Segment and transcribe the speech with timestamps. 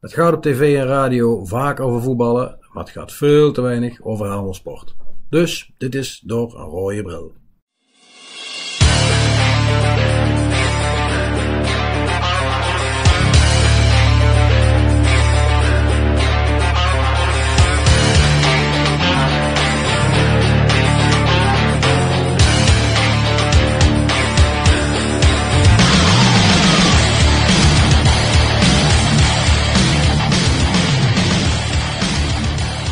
[0.00, 4.02] Het gaat op tv en radio vaak over voetballen, maar het gaat veel te weinig
[4.02, 4.96] over Sport.
[5.28, 7.32] Dus dit is door een rode bril.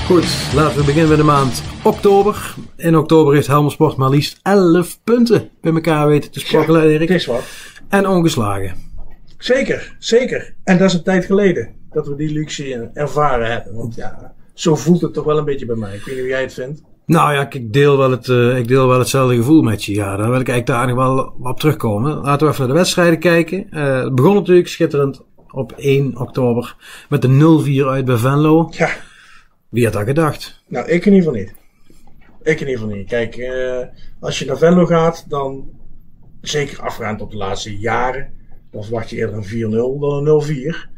[0.09, 2.55] Goed, laten we beginnen met de maand oktober.
[2.77, 6.91] In oktober heeft Helmond Sport maar liefst 11 punten bij elkaar weten te sprokkelen, Het
[6.91, 7.09] Erik.
[7.09, 7.43] is wat.
[7.89, 8.73] En ongeslagen.
[9.39, 10.55] Zeker, zeker.
[10.65, 13.75] En dat is een tijd geleden dat we die luxe ervaren hebben.
[13.75, 15.95] Want ja, zo voelt het toch wel een beetje bij mij.
[15.95, 16.83] Ik weet niet hoe jij het vindt.
[17.07, 19.95] Nou ja, ik deel wel, het, eh, ik deel wel hetzelfde gevoel met je.
[19.95, 22.21] Ja, daar wil ik eigenlijk daar nog wel op terugkomen.
[22.21, 23.71] Laten we even naar de wedstrijden kijken.
[23.71, 26.77] Eh, het begon natuurlijk schitterend op 1 oktober
[27.09, 28.69] met de 0-4 uit bij Venlo.
[28.71, 28.89] Ja,
[29.69, 30.63] Wie had dat gedacht?
[30.67, 31.55] nou ik in ieder geval niet.
[32.43, 33.09] Ik in ieder geval niet.
[33.09, 33.87] Kijk, eh,
[34.21, 35.71] als je naar Venlo gaat, dan
[36.41, 38.33] zeker afgaand op de laatste jaren,
[38.71, 40.89] dan verwacht je eerder een 4-0 dan een 0-4.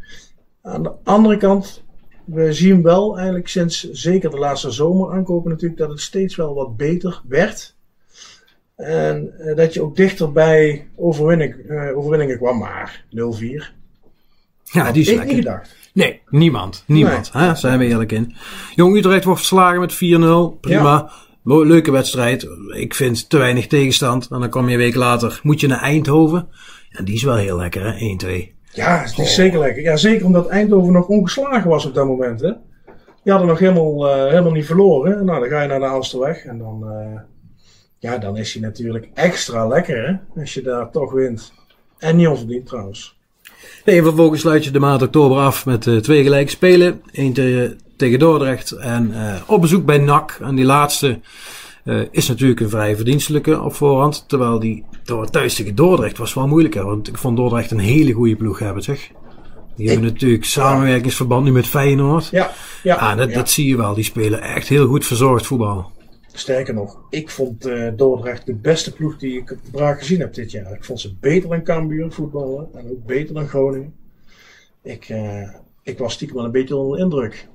[0.62, 1.85] Aan de andere kant,
[2.25, 6.55] we zien wel eigenlijk sinds zeker de laatste zomer aankopen natuurlijk dat het steeds wel
[6.55, 7.77] wat beter werd.
[8.77, 13.75] En eh, dat je ook dichter bij overwinning, eh, overwinningen kwam, maar 0-4.
[14.73, 15.35] Ja, die is ik lekker.
[15.35, 15.77] niet gedacht.
[15.93, 16.85] Nee, niemand.
[16.87, 17.33] Niemand.
[17.33, 17.55] Hè?
[17.55, 18.35] Zijn we eerlijk in.
[18.75, 20.61] Jong Utrecht wordt verslagen met 4-0.
[20.61, 21.11] Prima.
[21.43, 22.49] Leuke wedstrijd.
[22.77, 24.29] Ik vind te weinig tegenstand.
[24.31, 25.41] En dan kom je een week later.
[25.43, 26.49] Moet je naar Eindhoven.
[26.91, 28.17] En die is wel heel lekker, hè?
[28.47, 28.59] 1-2.
[28.73, 29.83] Ja, het is zeker lekker.
[29.83, 32.41] Ja, zeker omdat Eindhoven nog ongeslagen was op dat moment.
[32.41, 32.53] Hè?
[33.23, 35.25] Die hadden nog helemaal, eh, helemaal niet verloren.
[35.25, 36.45] Nou, dan ga je naar de Amstelweg.
[36.45, 37.21] En dan, eh,
[37.99, 40.41] ja, dan is hij natuurlijk extra lekker hè?
[40.41, 41.53] als je daar toch wint.
[41.99, 43.20] En niet onverdiend trouwens.
[43.85, 47.01] Nee, vervolgens sluit je de maand oktober af met eh, twee gelijke spelen.
[47.13, 50.39] Eén te- tegen Dordrecht en eh, op bezoek bij NAC.
[50.43, 51.21] En die laatste
[51.85, 54.25] eh, is natuurlijk een vrij verdienstelijke op voorhand.
[54.28, 56.84] Terwijl die door, thuis tegen Dordrecht was wel moeilijker.
[56.84, 59.09] Want ik vond Dordrecht een hele goede ploeg hebben, zeg.
[59.77, 62.28] Die hebben natuurlijk samenwerkingsverband nu met Feyenoord.
[62.31, 62.50] Ja,
[62.83, 63.34] ja, Ah, dat, ja.
[63.34, 63.94] dat zie je wel.
[63.94, 65.93] Die spelen echt heel goed verzorgd voetbal.
[66.41, 70.21] Sterker nog, ik vond eh, Dordrecht de beste ploeg die ik op de Braak gezien
[70.21, 70.73] heb dit jaar.
[70.73, 72.69] Ik vond ze beter dan Cambuur voetballen.
[72.75, 73.95] En ook beter dan Groningen.
[74.83, 75.49] Ik, eh,
[75.83, 77.49] ik was stiekem wel een beetje onder de indruk.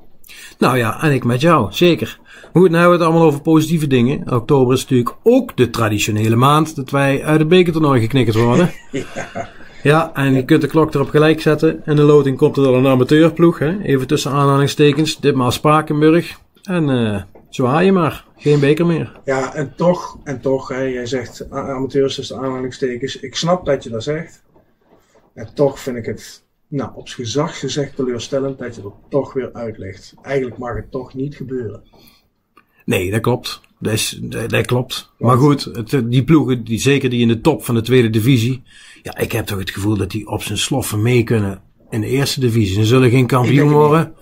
[0.57, 2.19] Nou ja, en ik met jou, zeker.
[2.53, 4.33] Goed, nou hebben we het allemaal over positieve dingen.
[4.33, 8.71] Oktober is natuurlijk ook de traditionele maand dat wij uit het bekertoernooi geknikkerd worden.
[9.13, 9.49] Ja,
[9.83, 11.85] Ja, en je kunt de klok erop gelijk zetten.
[11.85, 13.81] En de loting komt er dan een amateurploeg, hè?
[13.81, 15.19] even tussen aanhalingstekens.
[15.19, 16.39] Ditmaal Spakenburg.
[16.63, 17.21] En eh
[17.55, 18.25] zo haal je maar.
[18.37, 19.19] Geen beker meer.
[19.25, 23.19] Ja, en toch, en toch, hè, jij zegt amateurs tussen aanhalingstekens.
[23.19, 24.43] Ik snap dat je dat zegt.
[25.33, 29.33] En toch vind ik het, nou, op z'n gezag gezegd teleurstellend dat je er toch
[29.33, 30.13] weer uitlegt.
[30.21, 31.83] Eigenlijk mag het toch niet gebeuren.
[32.85, 33.61] Nee, dat klopt.
[33.79, 35.11] Dat, is, dat, dat klopt.
[35.17, 38.63] Maar goed, het, die ploegen, die, zeker die in de top van de tweede divisie.
[39.03, 42.07] Ja, ik heb toch het gevoel dat die op zijn sloffen mee kunnen in de
[42.07, 42.75] eerste divisie.
[42.75, 44.13] Ze zullen geen kampioen worden.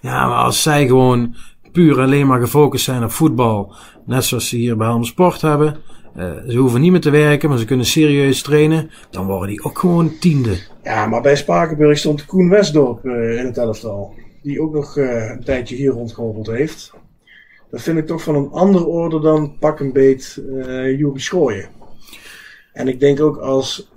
[0.00, 1.34] Ja, maar als zij gewoon
[1.78, 3.74] puur alleen maar gefocust zijn op voetbal.
[4.06, 5.76] Net zoals ze hier bij Helmond Sport hebben.
[6.14, 8.90] eh, ze hoeven niet meer te werken, maar ze kunnen serieus trainen.
[9.10, 10.58] Dan worden die ook gewoon tiende.
[10.82, 14.14] Ja, maar bij Spakenburg stond Koen Westdorp eh, in het elftal.
[14.42, 16.92] Die ook nog eh, een tijdje hier rondgehobbeld heeft.
[17.70, 21.68] Dat vind ik toch van een andere orde dan pak een beet eh Jurie Schooien.
[22.72, 23.90] En ik denk ook als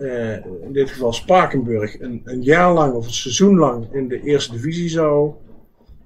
[0.66, 4.52] in dit geval Spakenburg een, een jaar lang of een seizoen lang in de eerste
[4.52, 5.34] divisie zou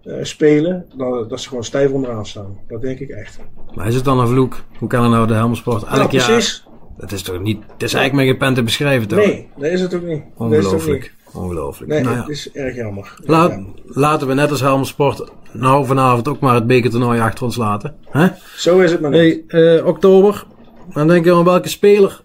[0.06, 2.58] eh, spelen, dan, dat ze gewoon stijf onderaan staan.
[2.68, 3.40] Dat denk ik echt.
[3.74, 4.62] Maar is het dan een vloek?
[4.78, 6.26] Hoe kan er nou de Helmond Sport elk Nou, jaar...
[6.26, 6.64] precies.
[6.98, 7.64] Dat is toch niet...
[7.74, 9.18] Het is eigenlijk met geen pen te beschrijven, toch?
[9.18, 10.24] Nee, dat is het ook niet.
[10.38, 11.14] Dat Ongelooflijk.
[11.34, 11.92] Ongelooflijk.
[11.92, 12.22] Nee, Nou ja.
[12.22, 13.16] het is erg jammer.
[13.24, 13.64] Laat, Ja.
[13.86, 17.96] Laten we net als Helmond Sport nou vanavond ook maar het bekertoernooi achter ons laten.
[18.10, 18.28] Hè?
[18.58, 19.44] Zo is het maar niet.
[19.48, 20.46] Hey, eh, oktober.
[20.94, 22.24] Dan denk je aan welke speler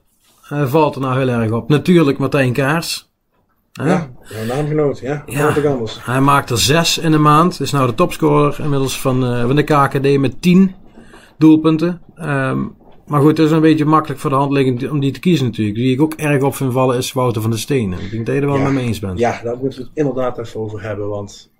[0.48, 1.68] eh, valt er nou heel erg op.
[1.68, 3.09] Natuurlijk Martijn Kaars.
[3.86, 5.22] Ja, jouw naamgenoot, ja.
[5.26, 5.54] Ja.
[5.66, 6.04] anders.
[6.04, 7.60] Hij maakt er zes in de maand.
[7.60, 10.74] Is nou de topscorer inmiddels van, eh, van de KKD met tien
[11.38, 12.02] doelpunten.
[12.14, 12.58] Ehm,
[13.06, 15.46] maar goed, het is een beetje makkelijk voor de hand liggend om die te kiezen
[15.46, 15.76] natuurlijk.
[15.76, 17.92] Wie ik ook erg op vind vallen is Wouter van der Steen.
[17.92, 18.62] Ik denk dat je er wel Ja.
[18.62, 19.18] met me eens bent.
[19.18, 21.08] Ja, daar moeten we het inderdaad even over hebben.
[21.08, 21.50] Want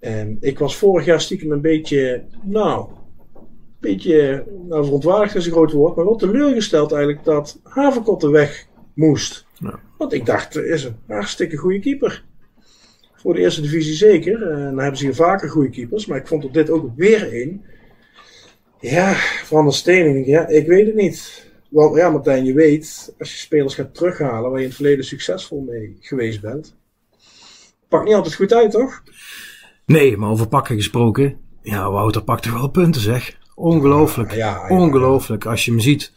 [0.00, 2.86] ehm, ik was vorig jaar stiekem een beetje, nou,
[3.34, 3.40] een
[3.80, 9.46] beetje, nou, verontwaardigd is een groot woord, maar wel teleurgesteld eigenlijk dat Haverkotten weg moest.
[9.58, 9.78] Ja.
[10.02, 12.24] Want ik dacht, er is een hartstikke goede keeper.
[13.14, 14.50] Voor de eerste divisie zeker.
[14.50, 16.06] En dan hebben ze hier vaker goede keepers.
[16.06, 17.64] Maar ik vond er dit ook weer een.
[18.80, 19.14] Ja,
[19.44, 21.50] Van der denk, Ja, ik weet het niet.
[21.68, 25.04] Want ja, Martijn, je weet, als je spelers gaat terughalen waar je in het verleden
[25.04, 26.76] succesvol mee geweest bent.
[27.88, 29.02] Pakt niet altijd goed uit, toch?
[29.86, 31.38] Nee, maar over pakken gesproken.
[31.62, 33.38] Ja, Wouter pakt toch wel punten, zeg.
[33.54, 34.30] Ongelooflijk.
[34.30, 34.76] Ja, ja, ja.
[34.76, 35.46] Ongelooflijk.
[35.46, 36.12] Als je hem ziet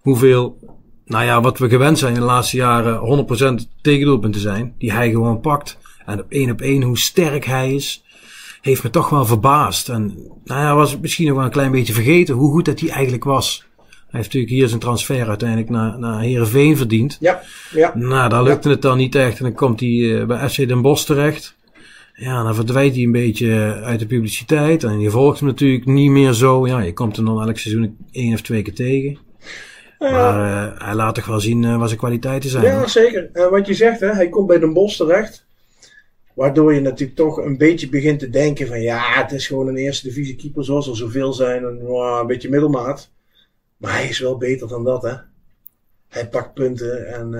[0.00, 0.58] hoeveel,
[1.04, 3.26] nou ja, wat we gewend zijn in de laatste jaren
[3.66, 4.74] 100% tegendoelpunten zijn.
[4.78, 5.78] Die hij gewoon pakt.
[6.06, 8.04] En op één op één hoe sterk hij is.
[8.60, 9.88] Heeft me toch wel verbaasd.
[9.88, 10.06] En
[10.44, 13.24] nou ja, was misschien nog wel een klein beetje vergeten hoe goed dat hij eigenlijk
[13.24, 13.64] was.
[13.78, 17.16] Hij heeft natuurlijk hier zijn transfer uiteindelijk naar, naar Heerenveen verdiend.
[17.20, 17.92] Ja, ja.
[17.94, 19.38] Nou, daar lukte het dan niet echt.
[19.38, 21.56] En dan komt hij eh, bij FC Den Bosch terecht.
[22.14, 24.84] Ja, dan verdwijnt hij een beetje uit de publiciteit.
[24.84, 26.66] En je volgt hem natuurlijk niet meer zo.
[26.66, 29.18] Ja, je komt hem dan elk seizoen één of twee keer tegen.
[30.10, 32.64] Maar uh, hij laat toch wel zien uh, wat zijn kwaliteiten zijn.
[32.64, 33.30] Ja, zeker.
[33.32, 35.46] Uh, wat je zegt, hè, hij komt bij Den Bosch terecht.
[36.34, 38.80] Waardoor je natuurlijk toch een beetje begint te denken van...
[38.80, 41.64] Ja, het is gewoon een eerste divisie keeper zoals er zoveel zijn.
[41.64, 43.10] En, een beetje middelmaat.
[43.76, 45.14] Maar hij is wel beter dan dat, hè.
[46.08, 47.30] Hij pakt punten en...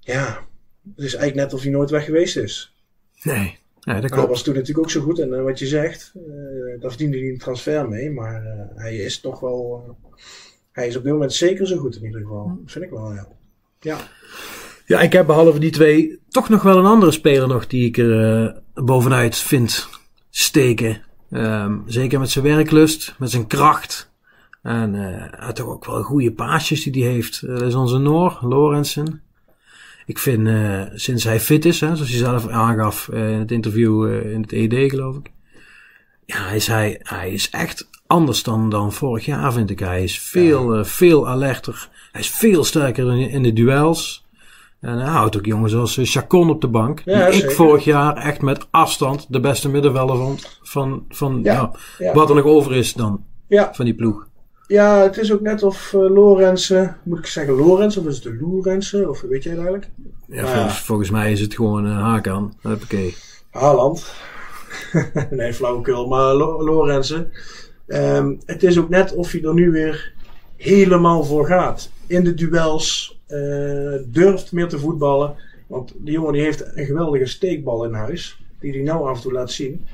[0.00, 0.46] ja,
[0.96, 2.74] het is eigenlijk net of hij nooit weg geweest is.
[3.22, 5.18] Nee, ja, dat Hij was toen natuurlijk ook zo goed.
[5.18, 6.12] En wat je zegt,
[6.80, 8.10] daar verdiende hij een transfer mee.
[8.10, 9.96] Maar hij is toch wel...
[10.72, 12.58] hij is op dit moment zeker zo goed in ieder geval.
[12.62, 13.28] Dat vind ik wel, ja.
[13.80, 13.98] Ja,
[14.86, 17.98] ja ik heb behalve die twee toch nog wel een andere speler nog die ik
[17.98, 19.88] er bovenuit vind
[20.30, 21.02] steken.
[21.30, 24.10] Um, zeker met zijn werklust, met zijn kracht.
[24.62, 27.46] En hij toch ook wel goede paasjes die hij heeft.
[27.46, 29.22] dat is onze Noor, Lorenzen.
[30.06, 33.50] Ik vind, uh, sinds hij fit is, hè, zoals hij zelf aangaf uh, in het
[33.50, 35.30] interview uh, in het ED, geloof ik.
[36.24, 39.78] Ja, is hij, hij is echt anders dan, dan vorig jaar, vind ik.
[39.78, 40.84] Hij is veel, ja.
[40.84, 41.88] veel alerter.
[42.12, 44.24] Hij is veel sterker in, in de duels.
[44.80, 47.02] En hij houdt ook jongens als Chacon op de bank.
[47.04, 50.58] Ja, die ik vorig jaar echt met afstand de beste middenvelder vond.
[50.62, 52.12] Van, van Ja, ja.
[52.12, 53.24] wat er nog over is dan
[53.72, 54.26] van die ploeg.
[54.66, 58.24] ja, het is ook net of uh, Lorenzen, moet ik zeggen Lorenz of is het
[58.24, 59.08] de Lorenzen?
[59.08, 59.90] Of weet jij het eigenlijk?
[60.26, 60.70] Ja, Ja.
[60.70, 62.54] volgens, mij is het gewoon aan.
[62.62, 63.10] Oké.
[63.50, 64.14] Haaland.
[65.30, 66.86] nee, flauwekul, maar Lo
[67.92, 70.12] Ehm, het is ook net of hij er nu weer
[70.56, 71.90] helemaal voor gaat.
[72.06, 75.34] In de duels, eh, durft meer te voetballen.
[75.66, 78.44] Want die jongen die heeft een geweldige steekbal in huis.
[78.60, 79.86] Die hij nou af en toe laat zien.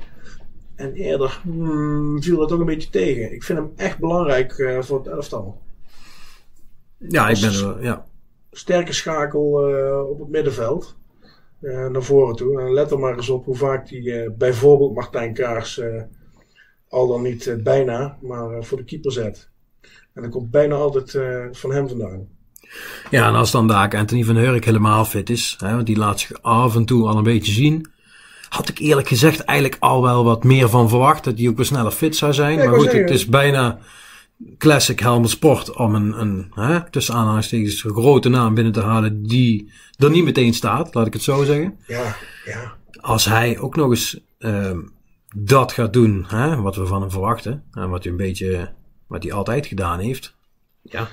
[0.75, 3.33] En eerder hmm, viel dat toch een beetje tegen.
[3.33, 5.61] Ik vind hem echt belangrijk eh, voor het elftal.
[6.97, 8.05] Ja, ik ben er wel, ja.
[8.51, 10.95] Sterke schakel eh, op het middenveld.
[11.59, 12.61] naar voren toe.
[12.61, 15.81] En let er maar eens op hoe vaak die eh, bijvoorbeeld Martijn Kaars
[16.89, 19.49] al dan niet eh, bijna, maar eh, voor de keeper zet.
[20.13, 22.27] En dat komt bijna altijd eh, van hem vandaan.
[23.09, 26.19] Ja, en als dan daar Anthony van Hurk helemaal fit is, hè, want die laat
[26.19, 27.87] zich af en toe al een beetje zien.
[28.49, 31.65] Had ik eerlijk gezegd eigenlijk al wel wat meer van verwacht, dat hij ook weer
[31.65, 32.57] sneller fit zou zijn.
[32.57, 33.01] Ja, maar goed, zeggen.
[33.01, 33.79] het is bijna
[34.57, 39.71] classic Helmut Sport om een, een hè, tussen aanhalingstekens grote naam binnen te halen die
[39.97, 41.77] er niet meteen staat, laat ik het zo zeggen.
[41.87, 42.15] Ja,
[42.45, 42.73] ja.
[43.01, 44.79] Als hij ook nog eens ehm,
[45.35, 48.73] dat gaat doen, hè, wat we van hem verwachten, en wat hij een beetje,
[49.07, 50.35] wat hij altijd gedaan heeft,
[50.81, 51.09] ja,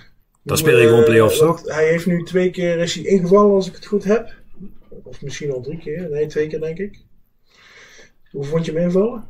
[0.47, 1.63] dan speel je gewoon Eh, play-offs toch?
[1.65, 4.33] Hij heeft nu twee keer is hij ingevallen als ik het goed heb.
[5.03, 6.11] Of misschien al drie keer.
[6.11, 6.99] Nee, twee keer denk ik.
[8.31, 9.25] Hoe vond je hem invallen?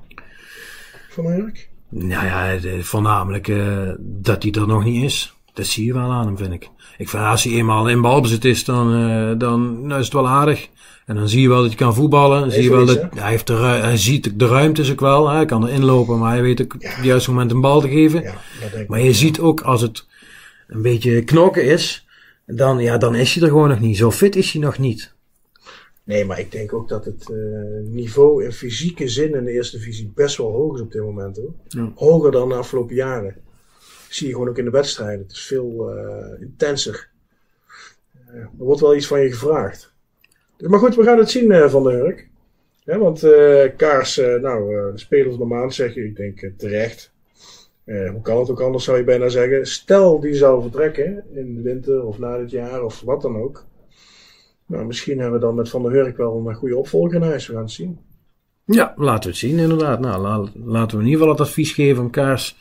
[1.11, 1.69] Van Hurk?
[1.89, 5.35] Nou ja, voornamelijk eh, dat hij er nog niet is.
[5.53, 6.71] Dat zie je wel aan hem, vind ik.
[6.97, 10.29] Ik vind als hij eenmaal in balbezit is, dan, eh, dan nou is het wel
[10.29, 10.69] aardig.
[11.07, 12.51] En dan zie je wel dat hij kan voetballen.
[12.53, 15.29] Zie je wel dat hij, heeft de, hij ziet de ruimtes ook wel.
[15.29, 16.91] Hij kan erin lopen, maar hij weet ook Ja.
[16.91, 18.23] op het juiste moment een bal te geven.
[18.23, 18.35] Ja.
[18.89, 20.07] Maar je ziet ook als het
[20.69, 22.07] een beetje knokken is,
[22.47, 23.97] dan, ja, dan is hij er gewoon nog niet.
[23.97, 25.15] Zo fit is hij nog niet.
[26.05, 27.37] Nee, maar ik denk ook dat het eh,
[27.93, 31.37] niveau in fysieke zin in de eerste divisie best wel hoog is op dit moment.
[31.37, 31.53] Hoor.
[31.69, 31.93] Ja.
[31.95, 33.37] Hoger dan de afgelopen jaren.
[34.09, 35.19] zie je gewoon ook in de wedstrijden.
[35.27, 37.09] Het is veel eh, intenser.
[38.27, 39.95] Eh, er wordt wel iets van je gevraagd.
[40.59, 42.29] Maar goed, we gaan het zien eh, van de Hurk.
[42.85, 46.17] Ja, want eh, Kaars, eh, nou, eh, de speler van de maand zeg je, ik
[46.17, 47.13] denk eh, terecht.
[47.85, 49.67] Eh, hoe kan het ook anders, zou je bijna zeggen.
[49.67, 53.65] Stel die zou vertrekken in de winter of na dit jaar of wat dan ook.
[54.67, 57.47] Nou, misschien hebben we dan met Van der Hurk wel een goede opvolger in huis.
[57.47, 57.99] We gaan het zien.
[58.65, 60.01] Ja, laten we het zien inderdaad.
[60.01, 62.57] Nou, la- laten we in ieder geval het advies geven om kaars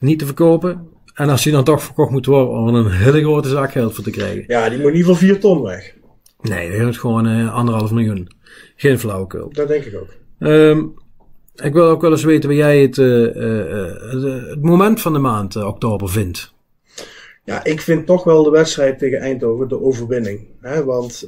[0.00, 0.88] niet te verkopen.
[1.14, 3.94] En als die dan toch verkocht moet worden, om er een hele grote zak geld
[3.94, 4.44] voor te krijgen.
[4.46, 5.94] Ja, die moet in ieder geval 4 ton weg.
[6.48, 8.28] Nee, dan is gewoon eh, anderhalf miljoen.
[8.76, 9.52] Geen flauwekul.
[9.52, 10.08] Dat denk ik ook.
[10.38, 10.84] Ehm,
[11.54, 15.18] ik wil ook wel eens weten waar jij het, eh, eh, het, moment van de
[15.18, 16.52] maand oktober vindt.
[17.44, 20.46] Ja, ik vind toch wel de wedstrijd tegen Eindhoven de overwinning.
[20.60, 20.84] Hè?
[20.84, 21.26] Want,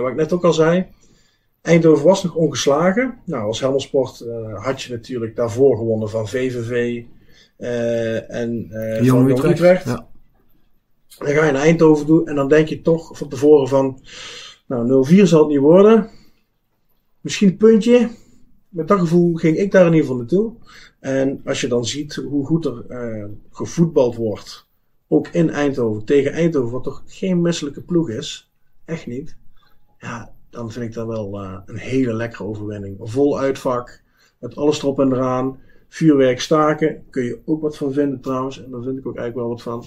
[0.00, 0.86] wat ik net ook al zei,
[1.62, 3.18] Eindhoven was nog ongeslagen.
[3.24, 7.02] Nou, als Helmelsport eh had je natuurlijk daarvoor gewonnen van VVV
[8.28, 9.84] en van Jong Utrecht.
[9.84, 10.06] Ja.
[11.18, 14.00] Dan ga je naar Eindhoven doen en dan denk je toch van tevoren van,
[14.66, 16.10] nou 0-4 zal het niet worden.
[17.20, 18.10] misschien een puntje.
[18.68, 20.52] Met dat gevoel ging ik daar in ieder geval naartoe.
[21.00, 24.66] En als je dan ziet hoe goed er uh, gevoetbald wordt,
[25.08, 28.52] ook in Eindhoven, tegen Eindhoven, wat toch geen misselijke ploeg is,
[28.84, 29.36] echt niet.
[29.98, 32.96] Ja, dan vind ik dat wel uh, een hele lekkere overwinning.
[33.00, 34.02] Vol uitvak,
[34.38, 35.60] met alles erop en eraan.
[35.88, 38.64] Vuurwerk staken, kun je ook wat van vinden trouwens.
[38.64, 39.84] En daar vind ik ook eigenlijk wel wat van.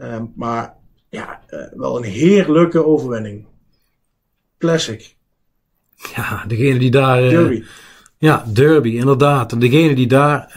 [0.00, 0.74] Uh, maar
[1.08, 3.46] ja, uh, wel een heerlijke overwinning.
[4.58, 5.14] Classic.
[6.16, 7.20] Ja, degene die daar...
[7.20, 7.64] Derby.
[8.18, 9.60] Ja, Derby, inderdaad.
[9.60, 10.52] Degene die daar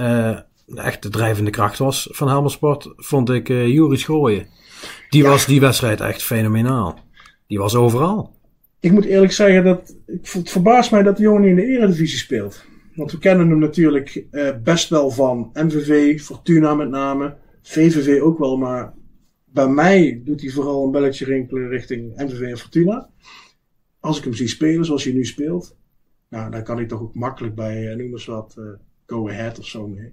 [0.76, 4.48] echt de drijvende kracht was van Helmersport, vond ik uh, Juris Gooien.
[5.10, 7.00] Die was die wedstrijd echt fenomenaal.
[7.48, 8.36] Die was overal.
[8.80, 12.66] Ik moet eerlijk zeggen dat het verbaast mij dat de jongen in de eredivisie speelt.
[12.96, 14.26] Want we kennen hem natuurlijk
[14.64, 18.94] best wel van MVV, Fortuna met name, VVV ook wel, maar
[19.54, 23.10] bij mij doet hij vooral een belletje rinkelen richting MVV en Fortuna.
[24.00, 25.76] Als ik hem zie spelen zoals hij nu speelt,
[26.30, 28.66] nou, dan kan hij toch ook makkelijk bij, uh, noem eens wat, uh,
[29.06, 30.12] Go Ahead of zo mee.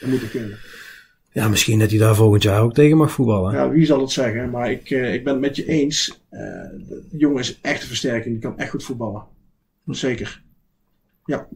[0.00, 0.58] Dat moet ik kunnen.
[1.32, 3.52] Ja, misschien dat hij daar volgend jaar ook tegen mag voetballen.
[3.52, 4.50] Ja, wie zal het zeggen?
[4.50, 6.20] Maar ik, uh, ik ben het met je eens.
[6.30, 8.34] De jongen is echt een versterking.
[8.34, 9.24] Die kan echt goed voetballen.
[9.86, 10.42] Zeker.
[11.24, 11.48] Ja.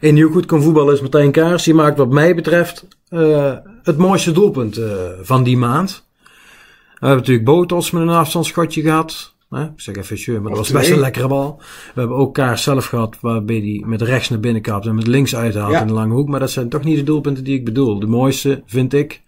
[0.00, 1.64] En die ook goed kan voetballen is Martijn Kaars.
[1.64, 4.80] Die maakt wat mij betreft uh, het mooiste doelpunt
[5.22, 6.09] van die maand.
[7.00, 9.34] We hebben natuurlijk Botos met een afstandsschotje gehad.
[9.50, 9.62] Hè?
[9.64, 11.56] Ik zeg even jeu, maar dat was best een lekkere bal.
[11.94, 15.06] We hebben ook Kaars zelf gehad, waarbij hij met rechts naar binnen kapt en met
[15.06, 15.80] links uithaalt ja.
[15.80, 16.28] in de lange hoek.
[16.28, 17.98] Maar dat zijn toch niet de doelpunten die ik bedoel.
[17.98, 19.22] De mooiste vind ik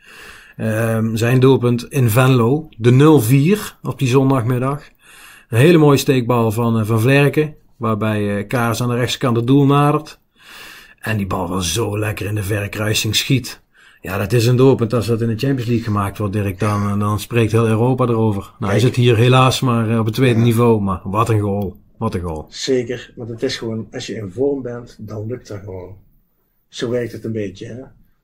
[0.56, 3.20] um, zijn doelpunt in Venlo, de
[3.74, 4.82] 0-4 op die zondagmiddag.
[5.48, 9.46] Een hele mooie steekbal van, uh, van Vlerken, waarbij uh, Kaars aan de rechterkant het
[9.46, 10.20] doel nadert.
[10.98, 13.61] En die bal was zo lekker in de verre kruising schiet.
[14.02, 14.92] Ja, dat is een doelpunt.
[14.92, 18.52] Als dat in de Champions League gemaakt wordt, Dirk, dan, dan spreekt heel Europa erover.
[18.58, 20.44] Nou, is het hier helaas maar eh, op het tweede ja.
[20.44, 20.80] niveau.
[20.80, 21.76] Maar wat een goal.
[21.98, 22.46] Wat een goal.
[22.48, 25.96] Zeker, want het is gewoon, als je in vorm bent, dan lukt dat gewoon.
[26.68, 27.82] Zo werkt het een beetje, hè.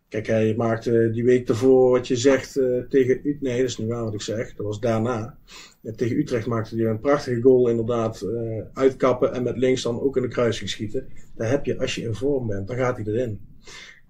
[0.08, 3.40] Kijk, hij maakte die week daarvoor wat je zegt uh, tegen Utrecht.
[3.40, 4.54] Nee, dat is niet waar wat ik zeg.
[4.54, 5.38] Dat was daarna.
[5.80, 8.22] Ja, tegen Utrecht maakte hij een prachtige goal, inderdaad.
[8.22, 11.06] Uh, uitkappen en met links dan ook in de kruising schieten.
[11.36, 13.40] Daar heb je, als je in vorm bent, dan gaat hij erin.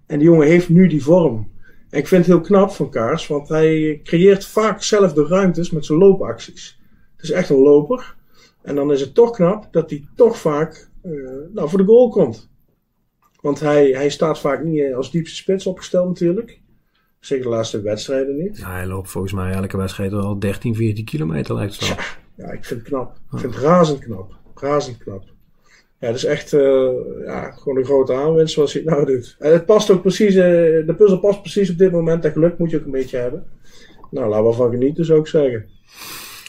[0.05, 1.51] En die jongen heeft nu die vorm.
[1.89, 5.69] En ik vind het heel knap van Kaars, want hij creëert vaak zelf de ruimtes
[5.71, 6.79] met zijn loopacties.
[7.15, 8.15] Het is echt een loper.
[8.61, 12.09] En dan is het toch knap dat hij toch vaak uh, nou, voor de goal
[12.09, 12.49] komt.
[13.41, 16.61] Want hij, hij staat vaak niet als diepste spits opgesteld natuurlijk.
[17.19, 18.57] Zeker de laatste wedstrijden niet.
[18.57, 21.97] Ja, hij loopt volgens mij elke wedstrijd al 13, 14 kilometer lijkt het wel.
[21.97, 22.03] Ja,
[22.35, 23.15] ja, ik vind het knap.
[23.31, 24.35] Ik vind het razend knap.
[24.55, 25.23] Razend knap.
[25.99, 26.89] Ja, dat is echt uh,
[27.25, 29.35] ja, gewoon een grote aanwinst zoals hij het nou doet.
[29.39, 32.25] En het past ook precies, uh, de puzzel past precies op dit moment.
[32.25, 33.43] En geluk moet je ook een beetje hebben.
[34.11, 35.65] Nou, laten we van genieten, zou ik zeggen.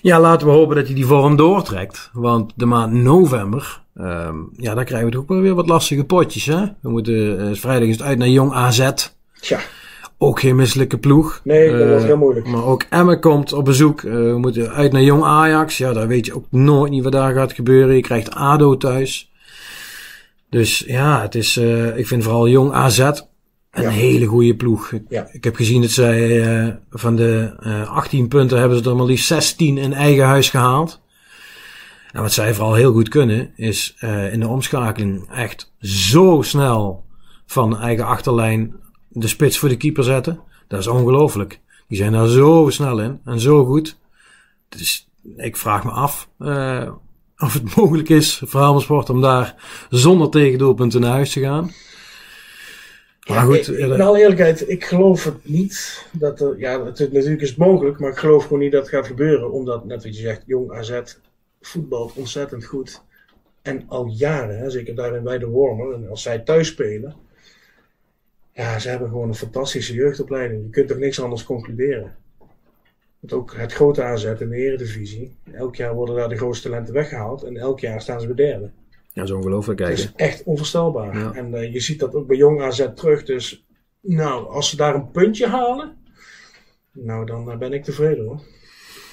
[0.02, 2.10] Ja, laten we hopen dat hij die vorm doortrekt.
[2.12, 6.46] Want de maand november, um, ja, dan krijgen we toch ook weer wat lastige potjes.
[6.46, 6.64] Hè?
[6.82, 8.90] We moeten, uh, vrijdag is het uit naar Jong AZ.
[9.40, 9.58] Tja.
[10.18, 11.40] Ook geen misselijke ploeg.
[11.44, 12.46] Nee, dat was heel moeilijk.
[12.46, 14.00] Maar ook Emmen komt op bezoek.
[14.00, 15.78] We moeten uit naar Jong Ajax.
[15.78, 17.94] Ja, daar weet je ook nooit niet wat daar gaat gebeuren.
[17.94, 19.29] Je krijgt ADO thuis.
[20.50, 23.88] Dus ja, het is, uh, ik vind vooral jong AZ een ja.
[23.88, 24.92] hele goede ploeg.
[25.08, 25.28] Ja.
[25.32, 26.20] Ik heb gezien dat zij
[26.66, 30.50] uh, van de uh, 18 punten hebben ze er maar liefst 16 in eigen huis
[30.50, 31.00] gehaald.
[32.12, 33.96] En wat zij vooral heel goed kunnen, is
[34.32, 37.04] in de omschakeling echt zo snel
[37.46, 38.74] van eigen achterlijn
[39.08, 40.40] de spits voor de keeper zetten.
[40.68, 41.60] Dat is ongelooflijk.
[41.88, 43.98] Die zijn daar zo snel in en zo goed.
[44.68, 46.28] Dus ik vraag me af
[47.40, 49.54] of het mogelijk is voor Helmersport om daar
[49.90, 51.72] zonder tegendoelpunten naar huis te gaan.
[53.26, 53.68] Maar ja, goed.
[53.68, 56.06] Ik, in alle eerlijkheid, ik geloof het niet.
[56.12, 58.90] Dat er, ja, het, natuurlijk is het mogelijk, maar ik geloof gewoon niet dat het
[58.90, 59.52] gaat gebeuren.
[59.52, 61.00] Omdat, net wat je zegt, jong AZ
[61.60, 63.02] voetbalt ontzettend goed.
[63.62, 67.14] En al jaren, hè, zeker daarin bij de Wormer, en als zij thuis spelen.
[68.52, 70.62] Ja, ze hebben gewoon een fantastische jeugdopleiding.
[70.62, 72.16] Je kunt toch niks anders concluderen.
[73.20, 75.36] Want ook het grote aanzet in de Eredivisie.
[75.52, 77.42] Elk jaar worden daar de grootste talenten weggehaald.
[77.42, 78.70] En elk jaar staan ze bij derde.
[79.12, 79.96] Ja, zo ongelooflijk kijken.
[79.96, 81.18] Het is echt onvoorstelbaar.
[81.18, 81.32] Ja.
[81.32, 83.24] En uh, je ziet dat ook bij Jong AZ terug.
[83.24, 83.64] Dus
[84.00, 85.96] nou, als ze daar een puntje halen.
[86.92, 88.40] Nou, dan uh, ben ik tevreden hoor.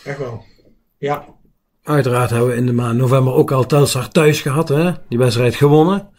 [0.04, 0.44] Echt wel.
[0.98, 1.26] Ja.
[1.84, 4.70] Uiteraard hebben we in de maand november ook al Telstar thuis gehad.
[4.70, 4.92] Hè?
[5.10, 6.10] Die wedstrijd gewonnen.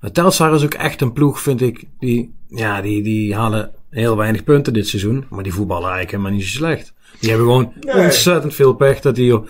[0.00, 1.84] Maar Telstar is ook echt een ploeg, vind ik.
[1.98, 5.26] Die, ja, die, die halen heel weinig punten dit seizoen.
[5.30, 6.94] Maar die voetballen eigenlijk helemaal niet zo slecht.
[7.20, 8.04] Die hebben gewoon nee.
[8.04, 9.40] ontzettend veel pech dat die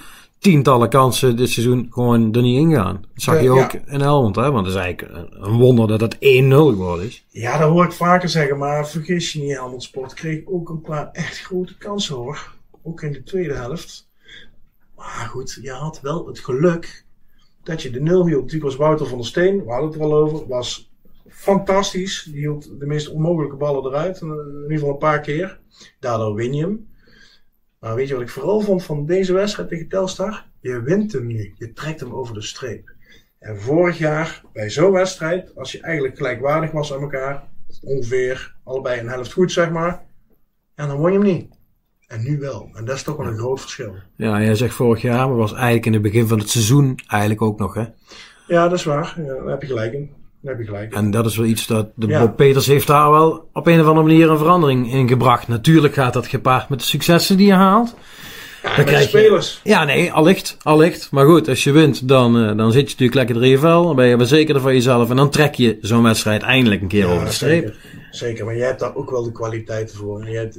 [0.42, 3.04] tientallen kansen dit seizoen gewoon er niet ingaan.
[3.14, 3.80] Dat zag je ook ja.
[3.86, 4.50] in Helmond, hè?
[4.50, 7.26] Want het is eigenlijk een wonder dat dat 1-0 geworden is.
[7.28, 10.80] Ja, dat hoor ik vaker zeggen, maar vergis je niet, Helmond Sport kreeg ook een
[10.80, 12.52] paar echt grote kansen hoor.
[12.82, 14.10] Ook in de tweede helft.
[14.96, 17.04] Maar goed, je had wel het geluk
[17.62, 18.40] dat je de nul hield.
[18.40, 20.92] Natuurlijk was Wouter van der Steen, we hadden het er al over, was
[21.28, 22.22] fantastisch.
[22.30, 25.60] Die hield de meest onmogelijke ballen eruit, in ieder geval een paar keer.
[26.00, 26.90] Daardoor win je hem.
[27.82, 30.44] Maar weet je wat ik vooral vond van deze wedstrijd tegen Telstar?
[30.60, 31.54] Je wint hem nu.
[31.58, 32.90] Je trekt hem over de streep.
[33.38, 37.48] En vorig jaar, bij zo'n wedstrijd, als je eigenlijk gelijkwaardig was aan elkaar,
[37.82, 40.02] ongeveer allebei een helft goed zeg maar,
[40.74, 41.48] en dan won je hem niet.
[42.06, 42.70] En nu wel.
[42.72, 43.94] En dat is toch wel een groot verschil.
[44.16, 47.42] Ja, jij zegt vorig jaar, maar was eigenlijk in het begin van het seizoen eigenlijk
[47.42, 47.84] ook nog, hè?
[48.46, 49.14] Ja, dat is waar.
[49.16, 50.10] Ja, daar heb je gelijk in.
[50.42, 50.94] Daar heb je gelijk.
[50.94, 52.20] En dat is wel iets dat de Ja.
[52.20, 55.48] Bob Peters heeft daar wel op een of andere manier een verandering in gebracht.
[55.48, 57.94] Natuurlijk gaat dat gepaard met de successen die je haalt.
[58.62, 59.60] Ja, dan krijg je- spelers.
[59.64, 61.08] Ja, nee, allicht, allicht.
[61.10, 63.82] Maar goed, als je wint, dan, eh, dan zit je natuurlijk lekker in je vel.
[63.86, 65.10] Dan ben je verzekerder van jezelf.
[65.10, 67.62] En dan trek je zo'n wedstrijd eindelijk een keer over de streep.
[67.64, 67.80] Zeker.
[68.10, 70.24] zeker, maar jij hebt daar ook wel de kwaliteiten voor.
[70.26, 70.58] Hebt-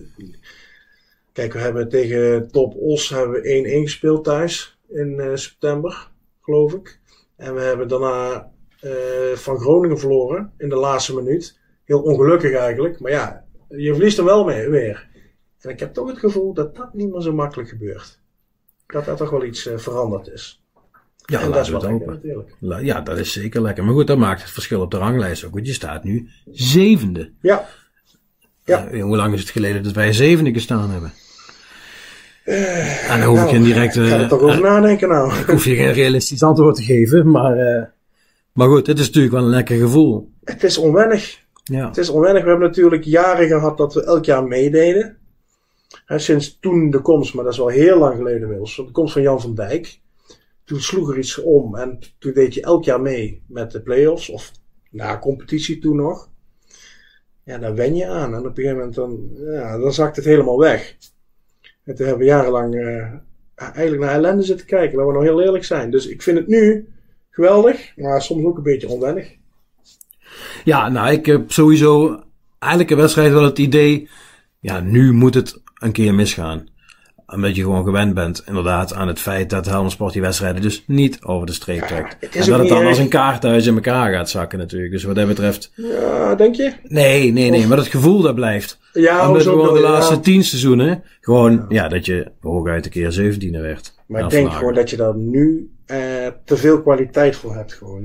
[1.33, 6.07] Kijk, we hebben tegen Top Os hebben we 1-1 gespeeld thuis in eh, september,
[6.41, 6.99] geloof ik.
[7.37, 8.47] En we hebben daarna
[9.33, 11.59] van Groningen verloren in de laatste minuut.
[11.85, 15.07] Heel ongelukkig eigenlijk, maar ja, je verliest er wel mee weer.
[15.61, 18.19] En ik heb toch het gevoel dat dat niet meer zo makkelijk gebeurt.
[18.85, 20.63] Dat er toch wel iets eh, veranderd is.
[21.25, 22.21] Ja, en dat is laten we het
[22.59, 22.85] hopen.
[22.85, 23.83] Ja, dat is zeker lekker.
[23.83, 25.53] Maar goed, dat maakt het verschil op de ranglijst ook.
[25.53, 27.31] Want je staat nu zevende.
[27.41, 27.67] Ja,
[28.65, 28.87] Ja.
[28.87, 31.13] Eh, hoe lang is het geleden dat wij zevende gestaan hebben?
[32.43, 33.95] en dan hoef ik nou, geen direct...
[33.95, 35.33] ik ga er eh, toch over nadenken nou.
[35.51, 37.31] hoef je geen realistisch antwoord te geven.
[37.31, 37.83] Maar, eh,
[38.53, 40.31] maar goed, het is natuurlijk wel een lekker gevoel.
[40.43, 41.41] Het is onwennig.
[41.63, 41.87] Ja.
[41.87, 42.43] Het is onwennig.
[42.43, 45.17] We hebben natuurlijk jaren gehad dat we elk jaar meededen.
[46.07, 48.75] Sinds toen de komst, maar dat is wel heel lang geleden inmiddels.
[48.75, 49.99] De komst van Jan van Dijk.
[50.63, 54.29] Toen sloeg er iets om en toen deed je elk jaar mee met de play-offs.
[54.29, 54.51] Of
[54.89, 56.29] na competitie toen nog.
[57.43, 58.33] Ja, daar wen je aan.
[58.33, 60.97] En op een gegeven moment dan, ja, dan zakt het helemaal weg.
[61.83, 63.13] En toen hebben we jarenlang eh,
[63.55, 64.97] eigenlijk naar ellende zitten kijken.
[64.97, 65.91] Laten we nou heel eerlijk zijn.
[65.91, 66.92] Dus ik vind het nu
[67.33, 69.27] geweldig, maar soms ook een beetje onwennig.
[70.63, 72.19] Ja, nou, ik heb sowieso
[72.59, 74.09] eigenlijk een wedstrijd wel het idee.
[74.59, 76.71] Ja, nu moet het een keer misgaan.
[77.25, 81.21] Omdat je gewoon gewend bent, inderdaad, aan het feit dat Helmersport die wedstrijden dus niet
[81.23, 82.15] over de streep trekt.
[82.19, 82.87] het en dat het dan erg.
[82.87, 84.91] als een kaarthuis in elkaar gaat zakken natuurlijk.
[84.91, 85.71] Dus wat dat betreft.
[85.75, 86.73] Ja, denk je?
[86.83, 88.79] Nee, nee, nee, maar dat gevoel dat blijft.
[88.93, 90.19] Ja, Omdat gewoon de laatste Ja.
[90.19, 93.93] tien seizoenen, gewoon, ja, dat je hooguit een keer zeventiende werd.
[94.07, 97.73] Maar ik Ja, denk gewoon dat je daar nu eh, te veel kwaliteit voor hebt.
[97.73, 98.03] Gewoon.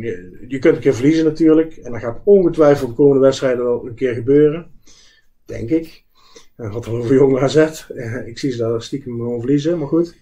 [0.48, 1.76] Je, kunt een keer verliezen natuurlijk.
[1.76, 4.70] En dat gaat ongetwijfeld de komende wedstrijden wel een keer gebeuren.
[5.44, 6.04] Denk ik.
[6.56, 7.56] En wat over jonge AZ.
[7.56, 10.16] Eh, ik zie ze daar stiekem gewoon verliezen, maar goed.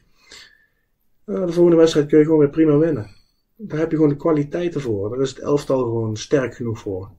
[1.24, 3.10] Eh, de volgende wedstrijd kun je gewoon weer prima winnen.
[3.56, 5.10] Daar heb je gewoon de kwaliteiten voor.
[5.10, 7.10] Daar is het elftal gewoon sterk genoeg voor.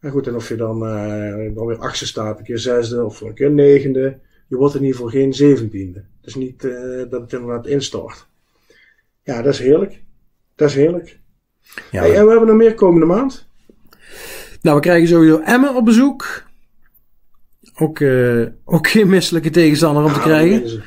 [0.00, 3.20] En goed, en of je dan, eh, dan weer achtste staat, een keer zesde of
[3.20, 4.18] een keer negende.
[4.48, 6.04] Je wordt in ieder geval geen zeventiende.
[6.20, 8.28] Dus niet eh, dat het inderdaad instort.
[9.28, 10.02] Ja, dat is heerlijk.
[10.54, 11.18] Dat is heerlijk.
[11.90, 13.48] Ja, Hey, en we hebben nog meer komende maand.
[14.62, 16.42] Nou, we krijgen sowieso Emmen op bezoek.
[17.74, 20.50] Ook, eh, ook geen misselijke tegenstander om te Die krijgen.
[20.50, 20.82] winnen ze.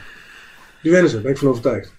[0.82, 1.94] Die winnen ze, ben ik van overtuigd.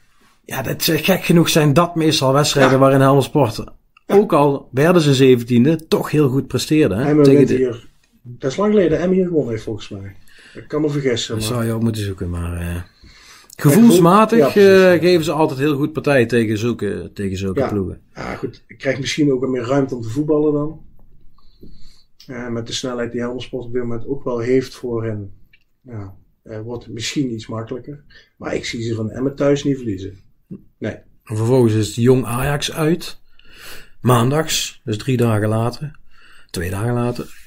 [0.44, 3.64] Ja, dat, is gek genoeg zijn dat meestal wedstrijden waarin Helmond Sport,
[4.06, 6.98] ook al werden ze zeventiende, toch heel goed presteerden.
[6.98, 7.08] Hè?
[7.08, 7.86] Emmen Tegen de, hier.
[8.22, 10.16] Dat is lang geleden Emmen hier gewonnen heeft volgens mij.
[10.54, 11.34] Ik kan me vergissen.
[11.38, 11.54] dat Maar...
[11.54, 12.76] zou je ook moeten zoeken, maar eh,
[13.62, 17.68] gevoelsmatig Ja, eh, geven ze altijd heel goed partij tegen zulke, tegen zulke Ja.
[17.68, 18.00] ploegen.
[18.14, 18.62] Ja, goed.
[18.66, 20.80] Ik krijg misschien ook wat meer ruimte om te voetballen dan.
[22.26, 25.32] Eh, met de snelheid die Helmersport op dit moment ook wel heeft voor hen.
[25.80, 28.04] Ja, eh, wordt het misschien iets makkelijker.
[28.36, 30.18] Maar ik zie ze van Emmen thuis niet verliezen.
[30.78, 30.92] Nee.
[31.24, 33.20] En vervolgens is het Jong Ajax uit.
[34.00, 35.96] Maandags, dus drie dagen later.
[36.50, 37.42] Twee dagen later.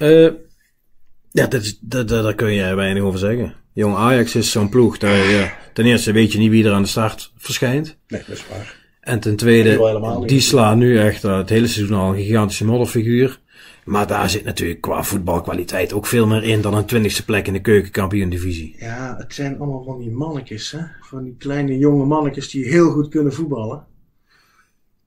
[1.32, 3.56] Ja, dat is, dat, dat- daar kun je weinig over zeggen.
[3.76, 4.98] Jong Ajax is zo'n ploeg.
[4.98, 7.98] Daar, ten eerste weet je niet wie er aan de start verschijnt.
[8.08, 8.84] Nee, dat is waar.
[9.00, 13.40] En ten tweede, die slaan nu echt eh, het hele seizoen al een gigantische modderfiguur.
[13.84, 17.54] Maar daar zit natuurlijk qua voetbalkwaliteit ook veel meer in dan een twintigste plek in
[17.54, 18.76] de keukenkampioen-divisie.
[18.80, 20.82] Ja, het zijn allemaal van die mannetjes, hè?
[21.02, 23.86] Van die kleine jonge mannetjes die heel goed kunnen voetballen.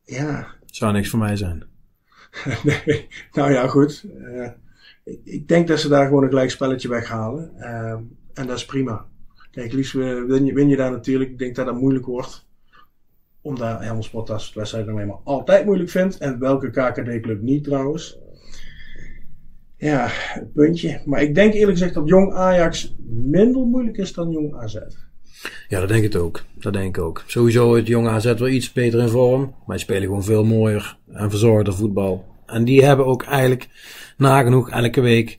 [0.05, 1.65] Ja, Zou niks voor mij zijn.
[2.65, 3.07] nee.
[3.33, 4.05] Nou ja, goed.
[4.35, 4.51] Eh,
[5.25, 7.51] ik, denk dat ze daar gewoon een gelijk spelletje weghalen.
[7.59, 7.97] Eh,
[8.39, 9.07] en dat is prima.
[9.51, 11.31] Kijk, liefst win je, daar natuurlijk.
[11.31, 12.47] Ik denk dat dat moeilijk wordt.
[13.43, 16.19] Omdat Helmsport dat soort wedstrijden nou eenmaal altijd moeilijk vindt.
[16.19, 18.19] En welke KKD-club niet trouwens.
[19.77, 20.11] Ja,
[20.55, 21.01] puntje.
[21.05, 24.77] Maar ik denk eerlijk gezegd dat Jong Ajax minder moeilijk is dan Jong AZ.
[25.69, 26.43] Ja, dat denk ik ook.
[26.55, 27.23] Dat denk ik ook.
[27.27, 29.41] Sowieso het jonge AZ wel iets beter in vorm.
[29.41, 32.25] Maar die spelen gewoon veel mooier en verzorgder voetbal.
[32.47, 33.69] En die hebben ook eigenlijk
[34.17, 35.39] nagenoeg elke week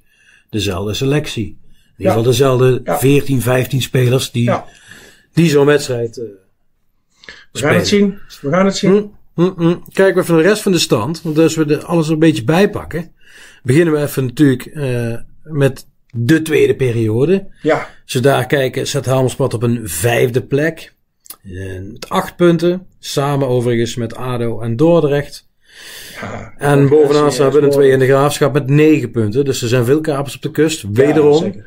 [0.50, 1.58] dezelfde selectie.
[2.00, 2.98] In ieder geval dezelfde Ja.
[2.98, 4.52] 14, 15 spelers die,
[5.34, 6.26] die zo'n wedstrijd eh
[7.52, 8.20] We gaan het zien.
[8.42, 8.92] We gaan het zien.
[9.34, 9.44] Hm?
[9.44, 9.84] Mm -mm.
[9.94, 11.22] Kijken we even naar de rest van de stand.
[11.22, 13.12] Want als we de, alles er een beetje bijpakken.
[13.64, 17.48] Beginnen we even natuurlijk uh, met de tweede periode.
[17.62, 17.90] Ja.
[18.04, 20.94] Als we daar kijken, staat Helmersport op een vijfde plek.
[21.44, 22.88] En met acht punten.
[23.00, 25.48] Samen overigens met ADO en Dordrecht.
[26.22, 29.46] Ja, en bovenaan staan we de twee in de graafschap met negen punten.
[29.46, 30.86] Dus er zijn veel kapers op de kust.
[30.92, 31.46] Wederom.
[31.46, 31.64] Ja,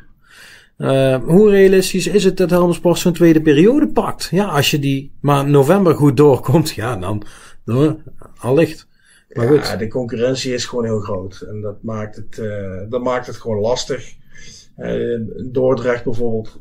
[0.83, 4.29] uh, hoe realistisch is het dat Helmersport zo'n tweede periode pakt?
[4.31, 7.23] Ja, als je die maar november goed doorkomt, ja, dan,
[7.65, 8.03] dan
[8.39, 8.89] allicht.
[9.33, 9.67] Maar goed.
[9.67, 11.41] Ja, de concurrentie is gewoon heel groot.
[11.41, 14.15] En dat maakt het, uh, dat maakt het gewoon lastig.
[14.79, 16.61] Uh, Dordrecht bijvoorbeeld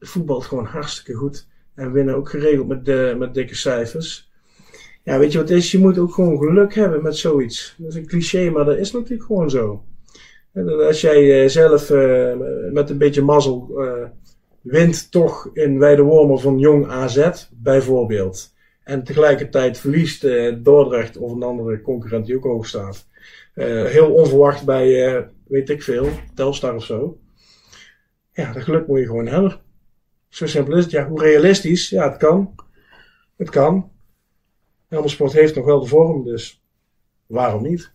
[0.00, 1.46] voetbalt gewoon hartstikke goed.
[1.74, 4.30] En winnen ook geregeld met, de, met dikke cijfers.
[5.04, 5.70] Ja, weet je wat is?
[5.70, 7.74] Je moet ook gewoon geluk hebben met zoiets.
[7.78, 9.84] Dat is een cliché, maar dat is natuurlijk gewoon zo.
[10.86, 12.32] Als jij zelf uh,
[12.72, 14.08] met een beetje mazzel uh,
[14.60, 18.54] wint toch in Weidewormer van Jong AZ, bijvoorbeeld.
[18.84, 20.26] En tegelijkertijd verliest
[20.64, 23.06] Dordrecht of een andere concurrent die ook hoog staat.
[23.54, 27.18] heel onverwacht bij, weet ik veel, Telstar of zo.
[28.32, 29.60] Ja, dat geluk moet je gewoon hebben.
[30.28, 30.92] Zo simpel is het.
[30.92, 31.88] Ja, hoe realistisch?
[31.88, 32.54] Ja, het kan.
[33.36, 33.90] Het kan.
[34.88, 36.62] Helmersport heeft nog wel de vorm, dus
[37.26, 37.92] waarom niet?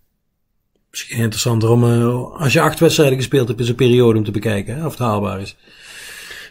[0.97, 4.31] Misschien interessanter om, uh, als je acht wedstrijden gespeeld hebt, is een periode om te
[4.31, 5.57] bekijken hè, of het haalbaar is.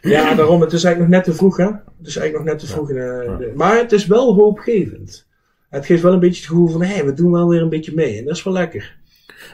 [0.03, 0.61] Ja, daarom.
[0.61, 1.65] Het is eigenlijk nog net te vroeg, hè?
[1.65, 2.91] Het is eigenlijk nog net te vroeg.
[2.91, 5.27] Uh, de, maar het is wel hoopgevend.
[5.71, 7.69] Het geeft wel een beetje het gevoel van, hé, hey, we doen wel weer een
[7.69, 8.19] beetje mee.
[8.19, 8.97] En dat is wel lekker.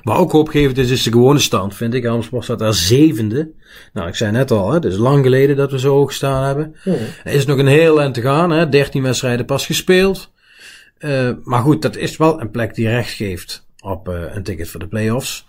[0.03, 2.03] Maar ook hoopgevend is, is de gewone stand, vind ik.
[2.03, 3.51] Helmsport staat daar zevende.
[3.93, 6.45] Nou, ik zei net al, hè, het is lang geleden dat we zo hoog gestaan
[6.45, 6.77] hebben.
[6.85, 6.93] Ja.
[7.25, 8.69] Er is nog een heel eind te gaan, hè.
[8.69, 10.31] 13 wedstrijden pas gespeeld.
[10.99, 14.69] Uh, maar goed, dat is wel een plek die recht geeft op uh, een ticket
[14.69, 15.47] voor de playoffs.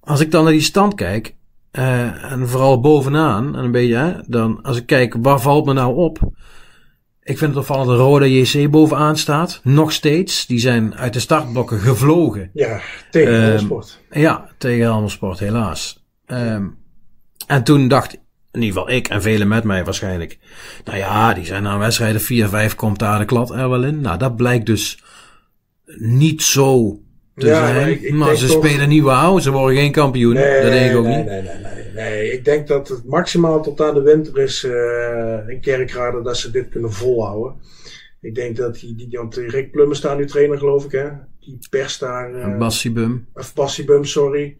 [0.00, 1.34] Als ik dan naar die stand kijk,
[1.72, 5.72] uh, en vooral bovenaan, en een beetje, hè, dan als ik kijk, waar valt me
[5.72, 6.18] nou op?
[7.22, 9.60] Ik vind het opvallend dat Rode JC bovenaan staat.
[9.62, 10.46] Nog steeds.
[10.46, 12.50] Die zijn uit de startblokken gevlogen.
[12.52, 14.00] Ja, tegen um, Helmersport.
[14.10, 16.04] Ja, tegen Helmersport, helaas.
[16.26, 16.78] Um,
[17.46, 18.12] en toen dacht
[18.52, 20.38] in ieder geval ik en velen met mij waarschijnlijk.
[20.84, 24.00] Nou ja, die zijn aan wedstrijden 4-5 komt daar de klad er wel in.
[24.00, 25.02] Nou, dat blijkt dus
[25.96, 26.98] niet zo
[27.36, 27.74] te ja, zijn.
[27.74, 28.64] Maar, ik, ik maar ze toch...
[28.64, 30.34] spelen niet wauw, ze worden geen kampioen.
[30.34, 31.26] Nee, dat denk ik ook nee, niet.
[31.26, 32.32] Nee, nee, nee, nee.
[32.32, 36.50] Ik denk dat het maximaal tot aan de winter is uh, in Kerkrade dat ze
[36.50, 37.54] dit kunnen volhouden.
[38.20, 41.08] Ik denk dat die, die want Rick Plummer staat nu trainer geloof ik hè.
[41.40, 42.34] Die pers daar.
[42.34, 43.26] Uh, Bassibum.
[43.34, 44.56] Of Bassibum, sorry.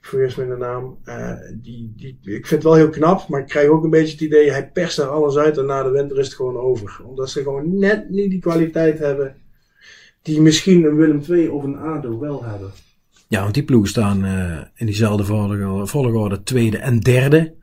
[0.00, 0.98] Ik vergeet mijn naam.
[1.04, 4.12] Uh, die, die, ik vind het wel heel knap, maar ik krijg ook een beetje
[4.12, 7.00] het idee, hij perst daar alles uit en na de winter is het gewoon over.
[7.04, 9.36] Omdat ze gewoon net niet die kwaliteit hebben
[10.22, 12.70] die misschien een Willem II of een ADO wel hebben.
[13.28, 15.24] Ja, want die ploegen staan uh, in diezelfde
[15.86, 17.54] volgorde, tweede en derde.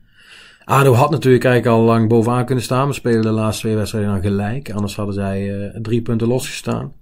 [0.63, 2.88] ADO had natuurlijk eigenlijk al lang bovenaan kunnen staan.
[2.88, 4.72] We spelen de laatste twee wedstrijden dan gelijk.
[4.72, 6.93] Anders hadden zij uh, drie punten losgestaan.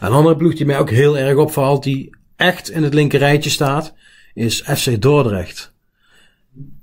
[0.00, 3.50] Een andere ploeg die mij ook heel erg opvalt, die echt in het linker rijtje
[3.50, 3.94] staat,
[4.34, 5.74] is FC Dordrecht.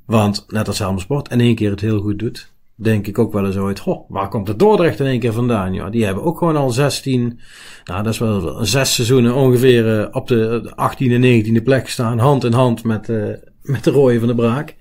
[0.05, 3.45] Want net als Helmersport in één keer het heel goed doet, denk ik ook wel
[3.45, 5.73] eens ooit, goh, waar komt het Dordrecht in één keer vandaan?
[5.73, 7.39] Ja, die hebben ook gewoon al 16,
[7.85, 12.19] nou dat is wel zes seizoenen ongeveer uh, op de 18e en 19e plek staan,
[12.19, 14.75] hand in hand met, uh, met de rooien van de Braak.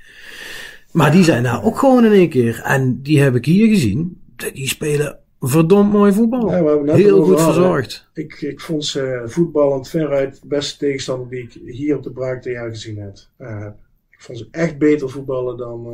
[0.93, 2.61] Maar die zijn daar ook gewoon in één keer.
[2.65, 4.21] En die heb ik hier gezien.
[4.53, 6.51] Die spelen verdomd mooi voetbal.
[6.51, 8.09] Ja, Heel goed verzorgd.
[8.15, 12.43] Ik, ik vond ze voetballend veruit de beste tegenstander die ik hier op de Braak
[12.43, 13.17] tegen gezien heb.
[13.39, 13.67] Uh,
[14.11, 15.87] ik vond ze echt beter voetballen dan...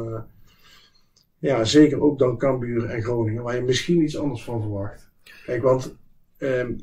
[1.40, 5.10] Uh, ja, zeker ook dan Cambuur en Groningen, waar je misschien iets anders van verwacht.
[5.44, 5.96] Kijk, want
[6.38, 6.78] um,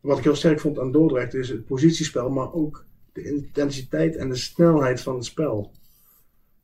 [0.00, 4.28] wat ik heel sterk vond aan Dordrecht is het positiespel, maar ook de intensiteit en
[4.28, 5.72] de snelheid van het spel.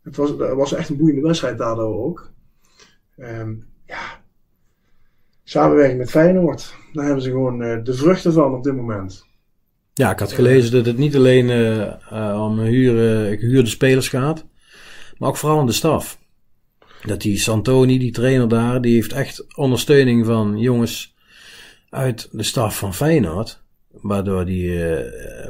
[0.02, 2.30] Het was, was echt een boeiende wedstrijd daardoor ook.
[3.16, 4.20] Um, ja,
[5.42, 6.74] samenwerking met Feyenoord.
[6.92, 9.26] Daar hebben ze gewoon uh, de vruchten van op dit moment.
[9.92, 14.46] Ja, ik had gelezen dat het niet alleen uh, uh, om huren, gehuurde spelers gaat,
[15.18, 16.20] maar ook vooral om de staf.
[17.06, 21.14] Dat die Santoni, die trainer daar, die heeft echt ondersteuning van jongens
[21.90, 23.60] uit de staf van Feyenoord.
[23.90, 24.98] Waardoor die uh,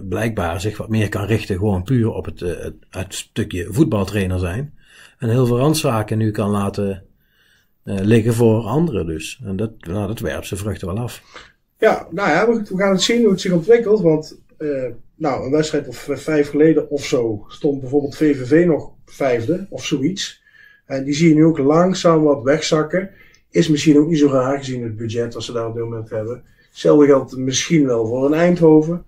[0.09, 4.39] blijkbaar zich wat meer kan richten gewoon puur op het, uh, het, het, stukje voetbaltrainer
[4.39, 4.75] zijn.
[5.19, 7.05] En heel veel randzaken nu kan laten
[7.85, 9.41] uh, liggen voor anderen dus.
[9.45, 11.23] En dat, nou, dat werpt zijn vruchten wel af.
[11.79, 14.01] Ja, nou ja, we gaan het zien hoe het zich ontwikkelt.
[14.01, 14.41] Want
[15.15, 20.42] nou, een wedstrijd of vijf geleden of zo stond bijvoorbeeld VVV nog vijfde of zoiets.
[20.93, 23.11] En die zie je nu ook langzaam wat wegzakken.
[23.51, 26.11] Is misschien ook niet zo raar gezien het budget wat ze daar op dit moment
[26.11, 26.43] hebben.
[26.69, 29.05] Hetzelfde geldt misschien wel voor een Eindhoven.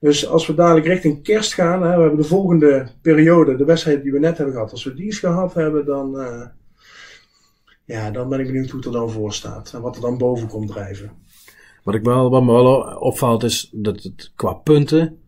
[0.00, 4.02] Dus als we dadelijk richting kerst gaan, hè, we hebben de volgende periode, de wedstrijd
[4.02, 6.46] die we net hebben gehad, als we die eens gehad hebben, dan, uh,
[7.84, 10.18] ja, dan ben ik benieuwd hoe het er dan voor staat en wat er dan
[10.18, 11.10] boven komt drijven.
[11.84, 15.18] Wat, ik wel, wat me wel opvalt is dat het qua punten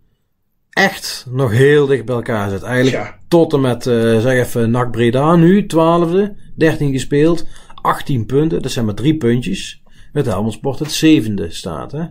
[0.72, 2.62] echt nog heel dicht bij elkaar zit.
[2.62, 3.18] Eigenlijk Ja.
[3.28, 8.62] tot en met, eh, zeg even, NAC Breda nu, 12e, 13 gespeeld, 18 punten.
[8.62, 9.82] Dat zijn maar drie puntjes.
[10.12, 12.04] Met Helmond Sport het zevende staat, hè.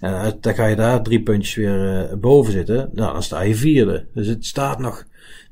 [0.00, 2.90] En dan ga je daar drie puntjes weer eh, boven zitten.
[2.92, 4.06] Nou, dan sta je vierde.
[4.14, 5.04] Dus het staat nog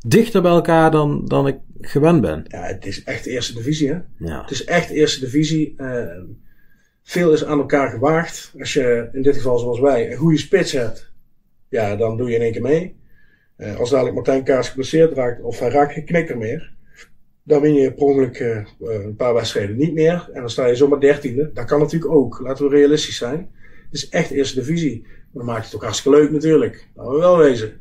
[0.07, 2.45] dichter bij elkaar dan, dan ik gewend ben.
[2.49, 3.99] Ja, het is echt de eerste divisie, hè?
[4.19, 4.41] Ja.
[4.41, 5.75] Het is echt eerste divisie.
[5.77, 6.07] Eh,
[7.03, 8.53] veel is aan elkaar gewaagd.
[8.59, 11.11] Als je in dit geval, zoals wij, een goede spits hebt,
[11.69, 12.97] ja, dan doe je in één keer mee.
[13.57, 16.73] Eh, als dadelijk Martijn Kaas geblesseerd raakt of hij raakt geen knikker meer,
[17.43, 20.29] dan win je per ongeluk eh, een paar wedstrijden niet meer.
[20.33, 21.51] En dan sta je zomaar dertiende.
[21.55, 22.41] Dat kan natuurlijk ook.
[22.41, 23.51] Laten we realistisch zijn.
[23.91, 25.03] Het is echt eerste divisie.
[25.03, 26.87] Maar dan maakt het ook hartstikke leuk natuurlijk.
[26.95, 27.73] Laten we wel wezen.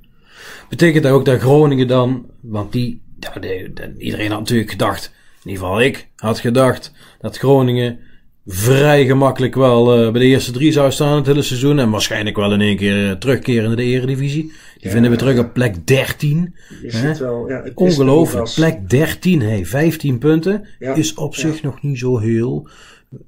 [0.69, 5.13] Betekent dat ook dat Groningen dan, want die, ja, de- de- iedereen had natuurlijk gedacht,
[5.43, 8.00] in ieder geval ik had gedacht, dat Groningen
[8.48, 11.80] vrij gemakkelijk wel eh, bij de eerste drie zou staan het hele seizoen.
[11.80, 14.54] En waarschijnlijk wel in één keer eh, terugkeren in de eredivisie.
[14.78, 16.56] Die vinden we terug op plek 13.
[16.82, 17.08] Je Hè?
[17.08, 18.52] ziet wel, ja, het Ongelooflijk.
[18.56, 20.68] Plek 13, hey, 15 punten.
[20.80, 22.70] Ja, Is op zich nog niet zo heel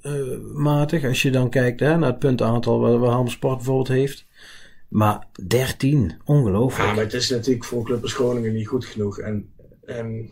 [0.01, 0.11] eh,
[0.53, 1.05] matig.
[1.05, 4.25] Als je dan kijkt hè, naar het puntenaantal wat, wat Helmond Sport bijvoorbeeld heeft.
[4.87, 6.89] Maar 13, ongelooflijk.
[6.89, 9.19] Ja, maar het is natuurlijk voor club Groningen niet goed genoeg.
[9.19, 9.49] En,
[9.85, 10.29] en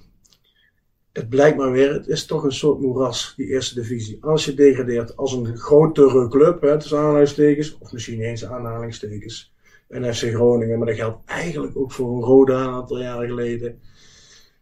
[1.18, 4.18] het blijkt maar weer, het is toch een soort moeras, die eerste divisie.
[4.22, 9.54] Als je degradeert als een grotere club, hè, tussen aanhalingstekens, of misschien eens aanhalingstekens,
[9.88, 13.80] een FC Groningen, maar dat geldt eigenlijk ook voor een Roda een aantal jaren geleden.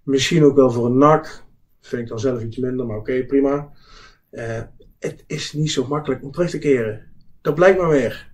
[0.04, 1.44] Misschien ook wel voor een NAC,
[1.82, 3.72] vind ik dan zelf iets minder, maar oké, prima.
[4.30, 4.62] Eh,
[5.00, 7.02] het is niet zo makkelijk om terug te keren.
[7.42, 8.32] Dat blijkt maar weer.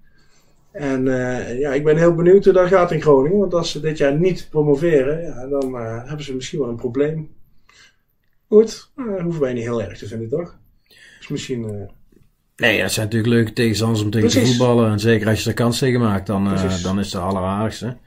[0.71, 3.39] En eh, ja, ik ben heel benieuwd hoe dat gaat in Groningen.
[3.39, 6.75] Want als ze dit jaar niet promoveren, ja, dan eh, hebben ze misschien wel een
[6.75, 7.39] probleem.
[8.51, 10.57] Goed, eh, hoeven wij niet heel erg te vinden, toch?
[11.19, 11.63] Dus misschien...
[11.63, 11.89] eh,
[12.55, 14.91] Nee, dat zijn natuurlijk leuke tegenstanders om tegen te voetballen.
[14.91, 17.97] En zeker als je er kans tegen maakt, dan, eh, dan is het de alleraardigste.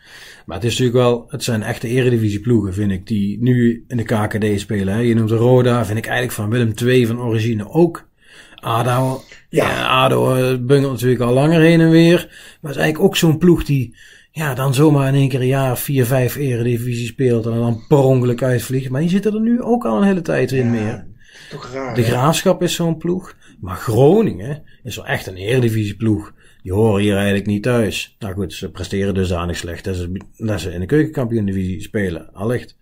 [0.47, 4.03] Maar het is natuurlijk wel, het zijn echte eredivisieploegen, vind ik, die nu in de
[4.03, 4.95] KKD spelen.
[4.95, 5.01] Hè.
[5.01, 8.09] Je noemt de Roda, vind ik eigenlijk van Willem II van origine ook.
[8.55, 9.69] ADO, Ja.
[9.69, 9.87] ja.
[9.87, 12.19] ADO bungelt natuurlijk al langer heen en weer.
[12.61, 13.97] Maar het is eigenlijk ook zo'n ploeg die,
[14.37, 17.47] ja, dan zomaar in één keer een jaar vier, vijf eredivisie speelt.
[17.47, 18.91] En dan per ongeluk uitvliegt.
[18.91, 21.07] Maar die zitten er nu ook al een hele tijd in meer.
[21.51, 21.95] toch raar.
[21.95, 22.09] De hè?
[22.09, 23.37] Graafschap is zo'n ploeg.
[23.61, 26.33] Maar Groningen is wel echt een eredivisieploeg.
[26.63, 28.17] Die horen hier eigenlijk niet thuis.
[28.19, 32.33] Nou goed, ze presteren dusdanig slecht dat ze, dat ze in de keukenkampioen-divisie spelen.
[32.33, 32.77] Allicht.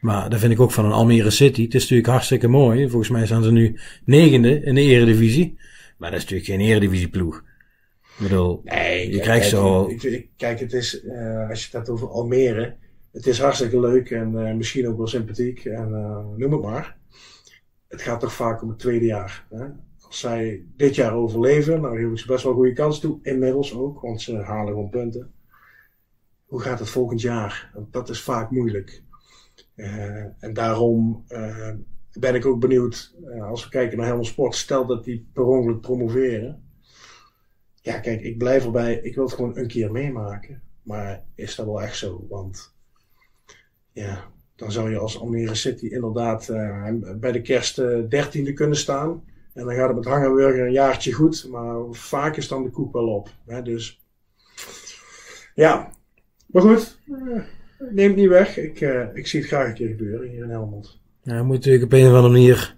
[0.00, 1.62] Maar dat vind ik ook van een Almere City.
[1.62, 2.88] Het is natuurlijk hartstikke mooi.
[2.88, 5.58] Volgens mij staan ze nu negende in de eredivisie.
[5.98, 7.42] Maar dat is natuurlijk geen eredivisieploeg.
[8.18, 9.86] Ik bedoel, Nee, je kijk, krijgt zo...
[9.88, 12.76] ik- Kijk, het is, eh, als je het hebt over Almere,
[13.12, 16.96] het is hartstikke leuk en eh, misschien ook wel sympathiek en eh, noem het maar.
[17.88, 19.46] Het gaat toch vaak om het tweede jaar.
[19.50, 19.64] Hè?
[20.00, 23.18] Als zij dit jaar overleven, nou geef ik ze best wel een goede kans toe,
[23.22, 25.32] inmiddels ook, want ze halen gewoon punten.
[26.46, 27.70] Hoe gaat het volgend jaar?
[27.74, 29.02] Want dat is vaak moeilijk.
[29.74, 31.24] En daarom
[32.18, 35.80] ben ik ook benieuwd, als we kijken naar Helmond Sport, stel dat die per ongeluk
[35.80, 36.61] promoveren.
[37.82, 39.00] Ja, kijk, ik blijf erbij.
[39.02, 40.62] Ik wil het gewoon een keer meemaken.
[40.82, 42.26] Maar is dat wel echt zo?
[42.28, 42.74] Want
[43.92, 44.24] ja,
[44.56, 49.24] dan zou je als Almere City inderdaad eh, bij de kerst eh, dertiende kunnen staan.
[49.54, 51.48] En dan gaat het met Hangenburger een jaartje goed.
[51.50, 53.28] Maar vaak is dan de koek wel op.
[53.46, 53.62] Hè?
[53.62, 54.00] Dus
[55.54, 55.92] ja,
[56.46, 56.98] maar goed.
[57.08, 57.42] eh,
[57.90, 58.56] neem het niet weg.
[58.56, 58.80] Ik,
[59.14, 61.00] ik zie het graag een keer gebeuren hier in Helmond.
[61.22, 62.76] Ja, je moet natuurlijk op een of andere manier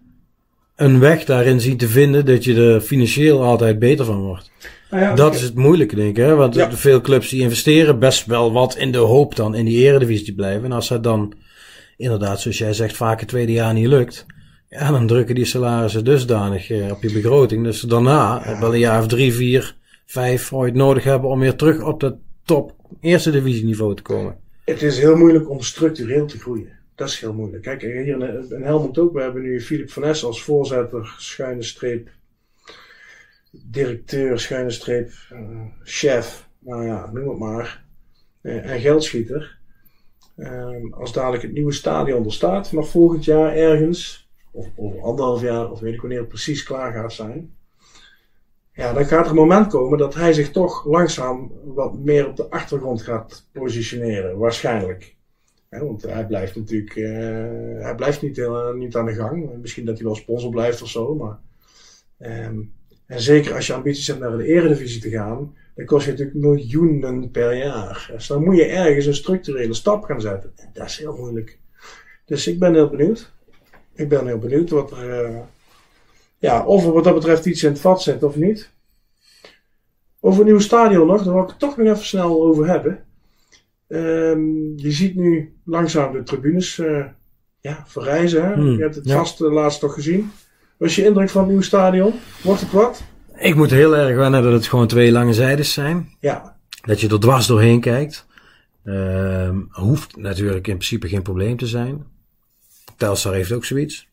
[0.77, 4.51] een weg daarin zien te vinden dat je er financieel altijd beter van wordt.
[4.95, 6.17] Nou ja, Dat is het moeilijke, denk ik.
[6.25, 6.35] Hè?
[6.35, 6.73] Want Ja.
[6.73, 10.35] veel clubs die investeren best wel wat in de hoop dan in die eredivisie te
[10.35, 10.65] blijven.
[10.65, 11.33] En als dat dan
[11.97, 14.27] inderdaad, zoals jij zegt, vaak het tweede jaar niet lukt.
[14.69, 17.65] Ja, dan drukken die salarissen dusdanig eh, op je begroting.
[17.65, 19.75] Dus daarna, eh, wel een jaar of drie, vier,
[20.07, 24.37] vijf ooit nodig hebben om weer terug op dat top eerste divisieniveau te komen.
[24.65, 26.69] Het is heel moeilijk om structureel te groeien.
[26.95, 27.63] Dat is heel moeilijk.
[27.63, 29.13] Kijk, hier in, in Helmond ook.
[29.13, 32.09] We hebben nu Philip van Ness als voorzitter, schuine streep,
[33.63, 36.49] directeur, schuine streep, eh, chef.
[36.59, 37.85] Nou ja, noem het maar.
[38.41, 39.59] Eh, en geldschieter.
[40.37, 45.41] Ehm, als dadelijk het nieuwe stadion er staat, vanaf volgend jaar ergens, of over anderhalf
[45.43, 47.55] jaar, of weet ik wanneer het precies klaar gaat zijn.
[48.73, 52.37] Ja, dan gaat er een moment komen dat hij zich toch langzaam wat meer op
[52.37, 55.15] de achtergrond gaat positioneren, waarschijnlijk.
[55.69, 59.51] Want hij blijft natuurlijk, eh, hij blijft niet, heel- niet aan de gang.
[59.61, 61.39] Misschien dat hij wel sponsor blijft of zo, maar.
[62.19, 62.59] ehm,
[63.07, 66.37] en zeker als je ambities hebt naar de eredivisie te gaan, dan kost je natuurlijk
[66.37, 68.11] miljoenen per jaar.
[68.13, 70.53] Dus dan moet je ergens een structurele stap gaan zetten.
[70.57, 71.59] En dat is heel moeilijk.
[72.25, 73.33] Dus ik ben heel benieuwd.
[73.95, 75.41] Ik ben heel benieuwd wat er, eh,
[76.39, 78.71] ja, of er wat dat betreft iets in het vat zit of niet.
[80.21, 83.05] Over een nieuw stadion nog, daar wil ik het toch nog even snel over hebben.
[83.89, 87.05] Ehm, je ziet nu langzaam de tribunes uh,
[87.61, 88.45] ja, verrijzen.
[88.45, 88.55] Hè?
[88.55, 89.17] Hmm, je hebt het ja.
[89.17, 90.31] vast uh, laatst toch gezien.
[90.77, 92.15] Wat is je indruk van het nieuwe stadion?
[92.43, 93.03] Wordt het wat?
[93.37, 96.17] Ik moet heel erg wennen dat het gewoon twee lange zijdes zijn.
[96.21, 98.27] Ja, Dat je er dwars doorheen kijkt.
[98.85, 102.07] Ehm, hoeft natuurlijk in principe geen probleem te zijn.
[102.97, 104.09] Telstar heeft ook zoiets.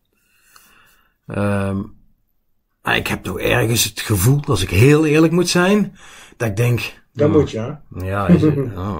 [1.27, 1.81] Ehm,
[2.81, 5.97] maar ik heb toch ergens het gevoel, als ik heel eerlijk moet zijn,
[6.37, 6.79] dat ik denk...
[7.13, 7.59] dat hmm, moet je.
[7.59, 8.05] hè?
[8.05, 8.97] Ja, is het, oh,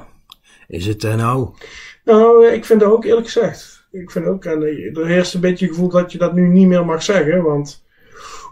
[0.68, 1.56] is het nou?
[2.04, 3.81] Nou, ik vind dat ook eerlijk gezegd.
[3.92, 6.48] Ik vind ook, en eh, er heerst een beetje het gevoel dat je dat nu
[6.48, 7.86] niet meer mag zeggen, want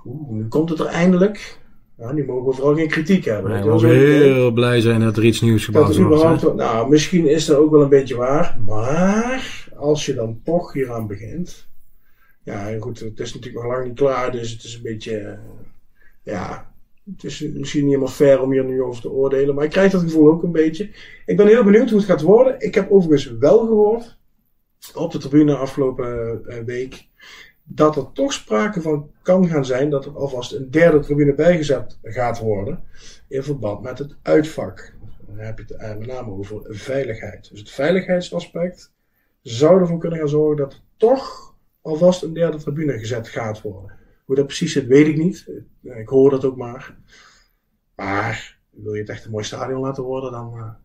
[0.05, 1.57] oeh, nu komt het er eindelijk.
[1.97, 3.51] Ja, nu mogen we vooral geen kritiek hebben.
[3.51, 6.41] We Dat was mogen heel blij zijn dat er iets nieuws gebouwd wordt.
[6.41, 10.73] wel- nou, misschien is dat ook wel een beetje waar, maar als je dan toch
[10.73, 11.67] hieraan begint.
[12.43, 15.17] Ja, goed, het is natuurlijk nog lang niet klaar, dus het is een beetje.
[15.17, 15.37] eh,
[16.23, 16.71] ja,
[17.13, 19.91] het is misschien niet helemaal fair om hier nu over te oordelen, maar ik krijg
[19.91, 20.89] dat gevoel ook een beetje.
[21.25, 22.55] Ik ben heel benieuwd hoe het gaat worden.
[22.59, 24.17] Ik heb overigens wel gehoord
[24.93, 27.07] op de tribune afgelopen eh, week
[27.71, 31.99] dat er toch sprake van kan gaan zijn dat er alvast een derde tribune bijgezet
[32.03, 32.83] gaat worden
[33.27, 34.93] in verband met het uitvak.
[35.27, 37.49] Dan heb je het eh, met name over veiligheid.
[37.49, 38.93] Dus het veiligheidsaspect
[39.41, 43.97] zou ervoor kunnen gaan zorgen dat er toch alvast een derde tribune gezet gaat worden.
[44.25, 45.45] Hoe dat precies zit, weet ik niet.
[45.83, 46.97] Eh, Ik hoor dat ook maar.
[47.95, 50.75] Maar wil je het echt een mooi stadion laten worden, dan,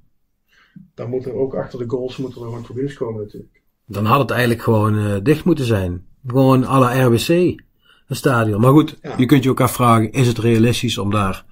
[0.95, 3.63] dan moet er ook achter de goals moeten er gewoon tribunes komen natuurlijk.
[3.87, 6.05] Dan had het eigenlijk gewoon eh, dicht moeten zijn.
[6.27, 7.29] Gewoon à la RWC.
[7.29, 8.61] Een stadion.
[8.61, 9.15] Maar goed, Ja.
[9.17, 11.45] je kunt je ook afvragen, is het realistisch om daar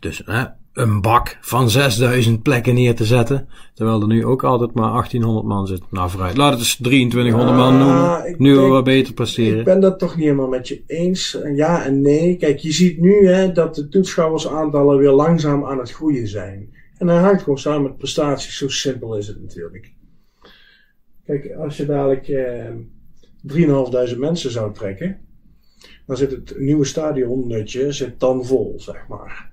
[0.00, 3.48] dus hè, een bak van 6000 plekken neer te zetten?
[3.74, 5.82] Terwijl er nu ook altijd maar 1800 man zit.
[5.90, 8.34] Nou vooruit, laat het eens 2300 man noemen.
[8.38, 9.58] Nu denk- wat beter presteren.
[9.58, 11.38] Ik ben dat toch niet helemaal met je eens.
[11.54, 12.36] Ja en nee.
[12.36, 16.74] Kijk, je ziet nu hè, dat de toeschouwersaantallen weer langzaam aan het groeien zijn.
[16.98, 18.56] En dat hangt gewoon samen met prestaties.
[18.58, 19.92] Zo simpel is het natuurlijk.
[21.26, 22.74] Kijk, als je dadelijk eh
[24.12, 25.18] 3.500 mensen zou trekken,
[26.06, 29.52] dan zit het nieuwe stadionnutje zit dan vol, zeg maar.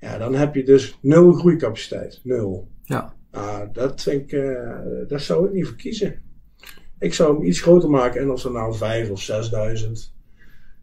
[0.00, 2.20] Ja, dan heb je dus nul groeicapaciteit.
[2.22, 2.68] Nul.
[2.84, 3.14] Ja.
[3.30, 6.22] Nou, dat vind ik, eh, daar zou ik niet voor kiezen.
[6.98, 10.14] Ik zou hem iets groter maken en als er nou 5 of 6.000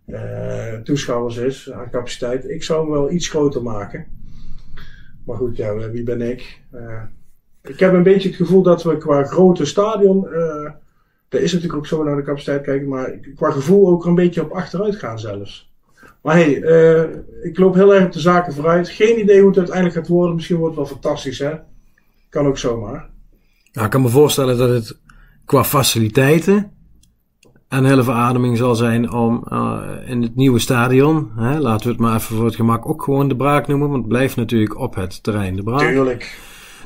[0.06, 4.08] eh, toeschouwers is aan capaciteit, ik zou hem wel iets groter maken.
[5.26, 6.62] Maar goed, ja, wie ben ik?
[6.72, 7.04] Eh,
[7.68, 10.72] ik heb een beetje het gevoel dat we qua grote stadion, eh
[11.30, 14.16] dat is natuurlijk ook zo naar de capaciteit kijken, maar qua gevoel ook er een
[14.16, 15.74] beetje op achteruit gaan zelfs.
[16.22, 17.04] Maar hey, eh,
[17.44, 18.90] ik loop heel erg op de zaken vooruit.
[18.90, 20.36] Geen idee hoe het uiteindelijk gaat worden.
[20.36, 21.52] Misschien wordt het wel fantastisch, hè?
[22.30, 23.10] Kan ook zomaar.
[23.72, 25.00] Nou, ik kan me voorstellen dat het
[25.46, 26.72] qua faciliteiten
[27.70, 32.02] een hele verademing zal zijn om eh, in het nieuwe stadion, hè, laten we het
[32.02, 34.96] maar even voor het gemak ook gewoon de braak noemen, want het blijft natuurlijk op
[34.96, 35.80] het terrein de braak.
[35.80, 36.40] Tuurlijk.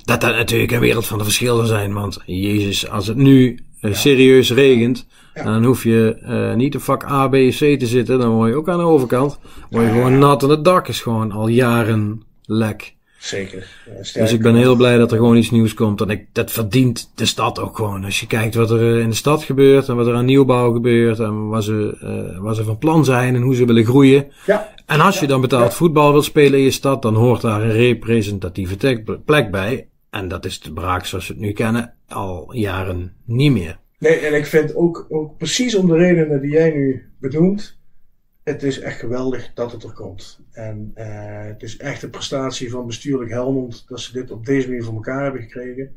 [0.10, 3.60] Dat dat natuurlijk een wereld van de verschil zal zijn, want jezus, als het nu
[3.82, 5.44] eh, serieus regent, Ja.
[5.44, 8.56] dan hoef je eh, niet in vak A, B, C te zitten, dan word je
[8.56, 9.96] ook aan de overkant, word je Ja.
[9.96, 12.96] gewoon nat en het dak is gewoon al jaren lek.
[13.20, 13.68] Zeker.
[13.86, 14.22] Ja.
[14.22, 16.02] Dus ik ben heel blij dat er gewoon iets nieuws komt.
[16.02, 18.06] En ik, dat verdient de stad ook gewoon.
[18.06, 20.74] Als je kijkt wat er eh, in de stad gebeurt en wat er aan nieuwbouw
[20.74, 21.98] gebeurt en wat ze,
[22.42, 24.28] wat ze van plan zijn en hoe ze willen groeien.
[24.46, 27.62] Ja, En als je dan betaald voetbal wilt spelen in je stad, dan hoort daar
[27.62, 28.78] een representatieve
[29.26, 29.88] plek bij.
[30.10, 33.80] En dat is de braak zoals we het nu kennen al jaren niet meer.
[34.00, 37.80] nee, en ik vind ook, ook precies om de redenen die jij nu benoemt,
[38.44, 40.40] het is echt geweldig dat het er komt.
[40.52, 44.68] En eh, het is echt een prestatie van bestuurlijk Helmond dat ze dit op deze
[44.68, 45.96] manier voor elkaar hebben gekregen.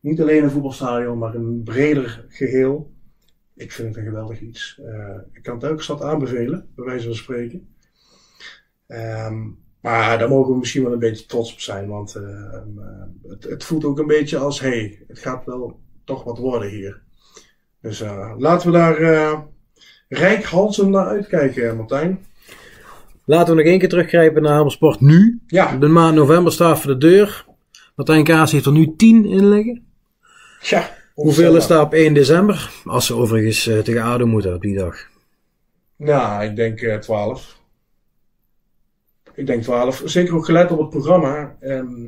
[0.00, 2.94] Niet alleen een voetbalstadion, maar een breder geheel.
[3.54, 4.80] Ik vind het een geweldig iets.
[4.84, 7.74] Eh, ik kan het elke stad aanbevelen, bij wijze van spreken.
[8.86, 9.48] Ehm,
[9.86, 12.60] maar daar mogen we misschien wel een beetje trots op zijn, want eh, eh,
[13.28, 16.68] het, het voelt ook een beetje als, hé, hey, het gaat wel toch wat worden
[16.68, 17.00] hier.
[17.80, 18.96] Dus eh, laten we daar
[20.08, 22.24] rijkhalsend naar uitkijken, Martijn.
[23.24, 25.40] Laten we nog één keer teruggrijpen naar Helmersport nu.
[25.46, 27.44] Ja, De maand november staat voor de deur.
[27.94, 29.86] Martijn Kaas heeft er nu 10 in liggen.
[30.60, 30.94] ja.
[31.14, 32.70] Hoeveel is daar op 1 december?
[32.84, 34.96] Als ze overigens tegen ADO moeten op die dag.
[35.96, 37.64] Nou, ik denk eh 12.
[39.36, 40.02] Ik denk 12.
[40.04, 41.56] Zeker ook gelet op het programma.
[41.60, 42.02] Ehm,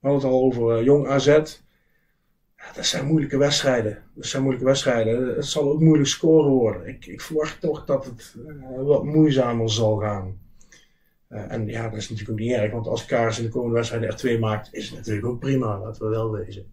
[0.00, 1.26] we hadden het al over eh, Jong AZ.
[1.26, 4.02] Ja, dat zijn moeilijke wedstrijden.
[4.14, 5.34] Dat zijn moeilijke wedstrijden.
[5.34, 6.86] Het zal ook moeilijk scoren worden.
[6.86, 10.40] Ik, ik verwacht toch dat het eh, wat moeizamer zal gaan.
[11.28, 12.72] Eh, en ja, dat is natuurlijk ook niet erg.
[12.72, 15.80] Want als Kaars in de komende wedstrijden er twee maakt, is het natuurlijk ook prima.
[15.80, 16.72] Laten we wel wezen.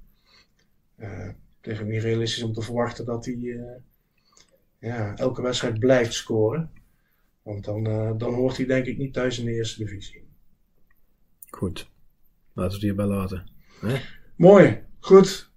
[0.95, 3.59] Het is ook niet realistisch om te verwachten dat hij...
[4.79, 6.71] ja, elke wedstrijd blijft scoren.
[7.49, 10.23] Want dan, eh, dan hoort hij denk ik niet thuis in de eerste divisie.
[11.49, 11.89] Goed.
[12.53, 13.49] Laten we het hierbij laten.
[13.81, 13.97] Hè?
[14.35, 14.83] Mooi.
[14.99, 15.48] Goed.